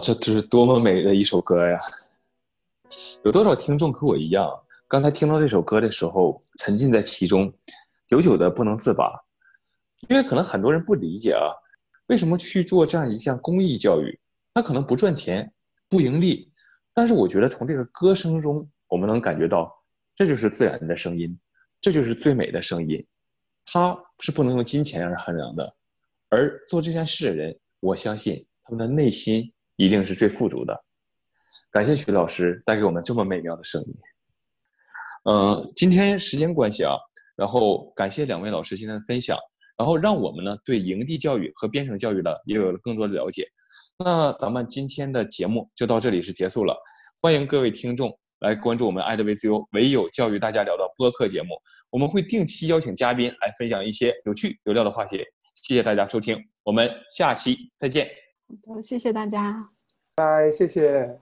[0.00, 1.78] 这这是多么美的一首歌呀！
[3.22, 4.50] 有多少听众和我一样，
[4.88, 7.52] 刚才听到这首歌的时候，沉浸在其中，
[8.08, 9.12] 久久的不能自拔？
[10.08, 11.52] 因为可能很多人不理解啊，
[12.06, 14.18] 为什么去做这样一项公益教育？
[14.54, 15.52] 它可能不赚钱，
[15.88, 16.50] 不盈利，
[16.94, 19.70] 但是我觉得从这个歌声中，我们能感觉到，
[20.16, 21.38] 这就是自然的声音，
[21.80, 23.06] 这就是最美的声音，
[23.66, 25.76] 它是不能用金钱而衡量的。
[26.30, 30.78] 而做这件事的人，我相信他们的内心一定是最富足的。
[31.70, 33.94] 感谢徐老师带给我们这么美妙的声音。
[35.24, 36.92] 嗯，今天时间关系啊，
[37.34, 39.38] 然后感谢两位老师今天的分享，
[39.78, 43.48] 然后让我们呢对营地教育和编程教育呢也有了更多的了解。
[43.98, 46.76] 那咱们今天的节目就到这里是结束了，
[47.22, 51.58] 欢迎各位听众来关注我们爱的 VCU 唯有教育大家聊的播客节目，
[51.88, 55.24] 我们会定期邀请嘉宾来分享一些有趣有料的话题。
[55.54, 58.29] 谢谢大家收听，我们下期再见。
[58.66, 59.62] 好的，谢谢大家。
[60.16, 61.20] 拜，谢谢。